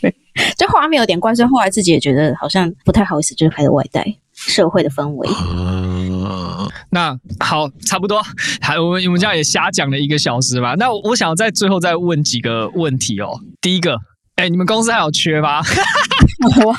[0.00, 0.14] 对，
[0.56, 4.16] 这画面有点怪，所以后来自己也觉得好像不太好意思，就是开始外带。
[4.46, 5.28] 社会的氛围。
[5.28, 8.22] 嗯，那好，差不多，
[8.62, 10.74] 还我们我们这样也瞎讲了一个小时吧。
[10.78, 13.38] 那我，我想在最后再问几个问题哦。
[13.60, 13.94] 第一个，
[14.36, 15.60] 哎、欸，你们公司还有缺吗？
[16.64, 16.72] 我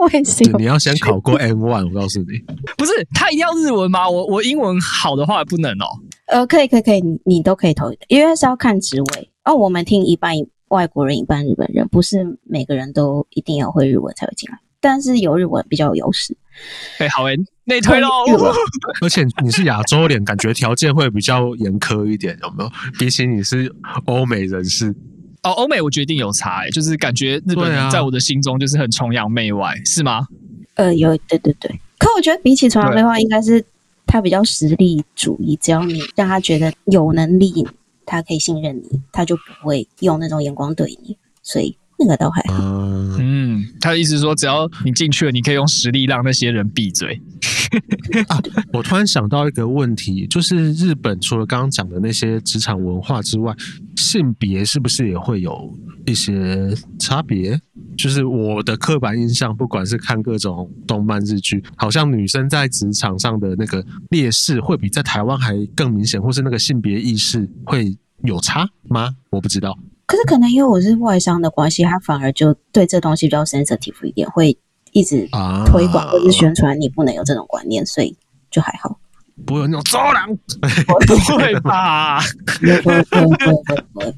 [0.00, 0.44] 我也是。
[0.52, 2.26] 你要先考过 M one，我告诉你。
[2.76, 4.08] 不是，他一定要日文吗？
[4.08, 5.86] 我我英文好的话不能哦。
[6.26, 9.30] 呃，可以可以可以，你你都可以投，因为是要看职位。
[9.44, 10.34] 哦，我们听一半
[10.68, 14.58] 外国人，一半日本人，不是每个人都一定要会日文才会进来。
[14.82, 16.36] 但是有日文比较有优势。
[16.98, 18.08] 哎、欸，好诶，内推喽！
[19.00, 22.70] 而且你是亚洲脸，感觉条件会比较严苛一点，有没有？
[22.98, 23.72] 比起你是
[24.04, 24.94] 欧美人士，
[25.44, 30.26] 哦，欧美我决定有差，哎，就是感觉日本人在我的心中就是很崇洋媚外，是吗？
[30.74, 31.80] 呃，有，对对对。
[31.98, 33.64] 可我觉得比起崇洋媚外，应该是
[34.06, 37.66] 他比较实力主义，只要你让他觉得有能力，
[38.04, 41.76] 他可以信任你，他就不会用那种眼光对你，所以。
[42.02, 42.54] 那个都还好。
[43.18, 47.20] 嗯，他的意思是说，只要你进去了，你可以用实力让那些人闭嘴。
[48.28, 48.38] 啊，
[48.72, 53.54] 我突然想到一个问题，就是日本除了刚刚讲的那些职场文化之外，
[53.96, 55.72] 性别是不是也会有
[56.06, 57.58] 一些差别？
[57.96, 69.14] 就是我的刻板印象，不管是看各种动漫日剧，好像女生在职场上的那个劣势会比在台湾还更明显，或是那个性别意识会有差吗？
[69.30, 69.78] 我不知道。
[70.12, 74.54] 可是可能因为我是外商的关系，他反而就对这东西比较 sensitive 一点，会
[74.90, 75.26] 一直
[75.64, 78.14] 推广或者宣传你不能有这种观念，所以
[78.50, 78.98] 就还好。
[79.46, 80.36] 不会有那种糟狼，
[81.06, 82.20] 不会吧？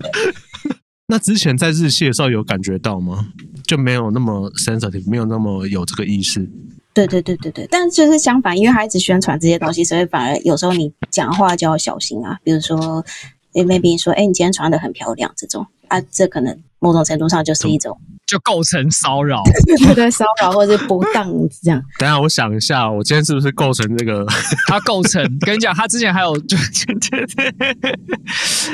[1.07, 3.29] 那之前在日系的时候有感觉到吗？
[3.65, 6.51] 就没有那么 sensitive，没有那么有这个意识。
[6.93, 12.37] 对对对对对，但就是相反，因为他一直宣传这些东西，所以反而有时候你讲话就要小心啊。
[12.43, 13.05] 比如说
[13.53, 17.99] ，maybe 说，哎，你今天穿的很漂亮，这种啊，这可能某种程度上就是一种。
[18.27, 21.31] 就构成骚扰，对 对，骚扰或者是不当
[21.63, 21.81] 这样。
[21.99, 24.25] 等下，我想一下，我今天是不是构成这个？
[24.67, 26.57] 他构成，跟你讲，他之前还有就，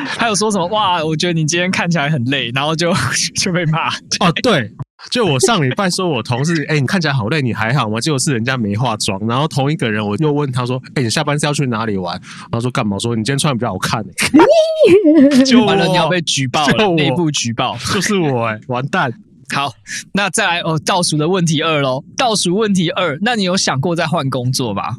[0.07, 0.65] 还有说什么？
[0.69, 2.93] 哇，我觉得你今天看起来很累，然后就
[3.35, 3.89] 就被骂。
[4.21, 4.73] 哦，对。
[5.11, 8.01] 就我上礼拜说我同事，哎、欸，你看起来好累，你还好吗？
[8.01, 12.21] 结果是人家没化妆，然后同一个人，我又问他说，哎、欸，你下班是要去哪里玩？
[12.53, 12.97] 他说干嘛？
[12.97, 19.13] 我说你今天穿的比较好看、欸，就完了，你要被举报了，内部举报，就是我、欸，哎，完蛋。
[19.53, 19.73] 好，
[20.13, 24.99] 那再来哦，倒数的问题二喽，倒数问题二，那你有想过再换工作吧？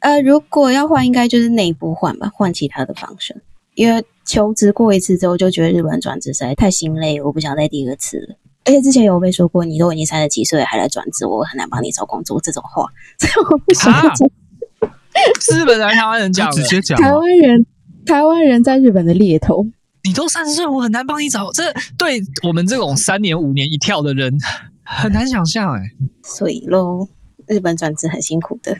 [0.00, 3.42] 呃，如果要换，应该就是内部换吧，换其他的方式，
[3.74, 8.36] 因为求职过一次之后，就觉得日本转职实在太心累，我不想再第二次了。
[8.70, 12.86] 而且之前有被说过，你都已经三十几岁还来转职，我很难帮你找工作这种话，
[13.18, 14.30] 所以我不想讲。
[15.58, 16.96] 日本人、台湾人讲，直接讲。
[16.96, 17.66] 台湾人，
[18.06, 19.66] 台湾人在日本的猎头。
[20.04, 21.50] 你都三十岁，我很难帮你找。
[21.50, 21.64] 这
[21.98, 24.38] 对我们这种三年、五年一跳的人
[24.84, 25.82] 很难想象哎。
[26.22, 27.08] 所以喽，
[27.48, 28.76] 日本转职很辛苦的。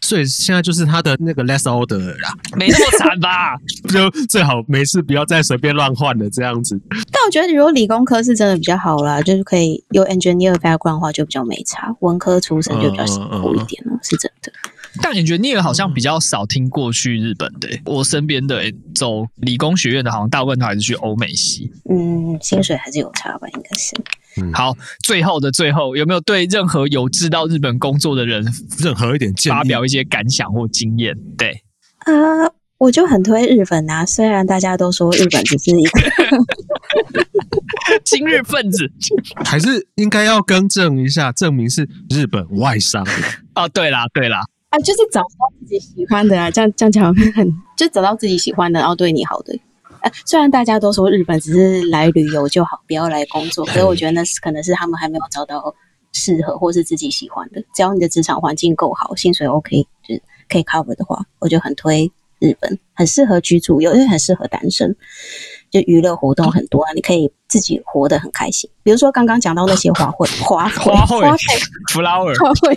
[0.00, 3.56] 所以现在就是他的那个 less order 啦，没那么惨吧？
[3.92, 6.80] 就最好没事不要再随便乱换了这样子。
[7.10, 14.52] 但我觉得如果理工科是真的比较好啦，就是可以有 engineer background 的话就比较没差，文科出身就比较辛苦一点了，嗯嗯嗯、是真的。
[15.00, 21.72] 但 engineer 好像比较少听过去日本的、欸，我身边的、欸、走理工学院的，好像大部分都还是去欧美系。
[21.88, 23.96] 嗯，薪水还是有差吧，应该是。
[24.40, 28.44] 嗯、好，最后的最后，有没有对任何有志到日本工作的人，
[28.78, 31.14] 任何一点建议，发表一些感想或经验？
[31.36, 31.62] 对，
[31.98, 35.90] 啊、呃，我就很推日本啊，虽然大家都说日本只是一个
[38.04, 38.90] 亲日分子，
[39.44, 43.06] 还是应该要更正一下，证明是日本外商。
[43.54, 49.58] 哦，对啦，对啦，啊，就是找到自己喜欢的啊，这样这样讲很，就找到自己喜欢的，然后对你好的。
[50.02, 55.74] 呃，虽然大家都说日本只是来旅游就好，不要来工作，可是我觉得那是可能是他们还没有找到
[56.12, 57.62] 适合或是自己喜欢的。
[57.74, 64.96] 只要你的职场环境够好，薪水 OK，就是可以 cover 的话，我就很推日本，很适合居住，有些很适合单身。
[65.70, 68.70] 就娱乐活动很多啊，你可以自己活得很开心。
[68.82, 71.36] 比如说刚刚讲到那些花卉， 花卉，花卉
[71.92, 72.74] ，flower，花卉，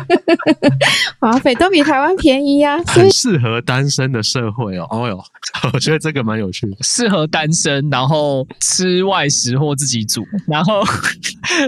[1.20, 4.86] 花卉都比台湾便宜呀，很适合单身的社会哦。
[4.90, 5.22] 哦哟，
[5.72, 10.82] 我觉得这个蛮有趣的，适合单身，然后吃外食或自己煮，然后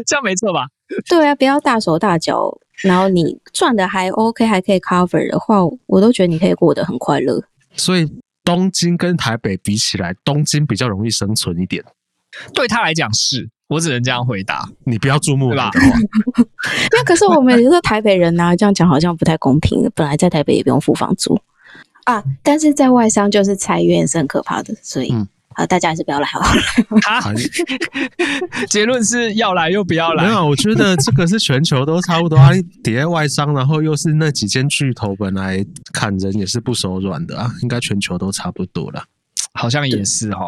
[0.04, 0.66] 这样没错吧？
[1.08, 7.40] 对啊，不要大手大脚，然后你赚的还 OK，还可以 cover 的话，我都觉得你可以过得很快乐。
[7.76, 8.10] 所以。
[8.44, 11.82] 东京跟台北比起来，东京比较容易生存一点。
[12.52, 14.68] 对他来讲是，我只能这样回答。
[14.84, 15.70] 你不要注目吧。
[16.92, 19.90] 那 可是我们也是台北人呐、啊，这样讲好像不太公平。
[19.94, 21.40] 本来在台北也不用付房租
[22.04, 25.12] 啊，但是在外商就是裁员是很可怕的，所以。
[25.12, 26.46] 嗯啊，大家还是不要来好了。
[27.08, 27.32] 啊，
[28.68, 30.24] 结论是要来又不要来。
[30.24, 32.50] 没有，我觉得这个是全球都差不多啊。
[32.82, 37.50] 底下外商，然后又是那几间巨头，本来砍人也是不手软的啊。
[37.62, 39.04] 应该全球都差不多了，
[39.52, 40.44] 好像也是哈。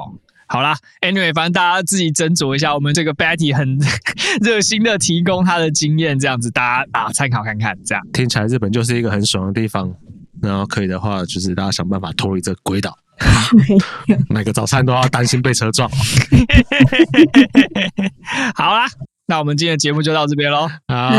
[0.48, 2.74] 好啦，Anyway，反正大家自己斟酌一下。
[2.74, 3.78] 我们这个 Betty 很
[4.40, 7.76] 热心的提供他的经验，这样子大家啊参考看看。
[7.84, 9.94] 这样听起来日本就是一个很爽的地方。
[10.42, 12.96] 然后可以的话，就是大家想办法脱离这个轨道。
[14.28, 15.88] 每 个早餐都要担心被车撞。
[18.54, 18.86] 好啦，
[19.26, 20.68] 那我们今天的节目就到这边喽。
[20.88, 21.10] 好，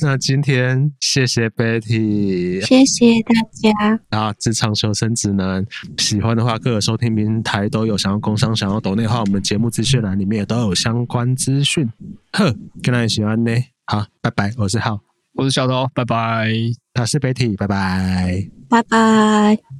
[0.00, 3.70] 那今天谢谢 Betty，谢谢大家。
[4.10, 5.64] 啊，职场求生指南，
[5.98, 7.96] 喜欢的话各个收听平台都有。
[7.96, 11.90] 想要工商，想要抖内的话，我们节目资讯栏里面也都有相关资讯。
[12.32, 13.50] 呵，跟大家喜欢呢。
[13.86, 15.00] 好，拜拜，我是浩，
[15.34, 16.48] 我是小头，拜拜。
[16.92, 19.75] 他是 Betty，拜拜，拜拜。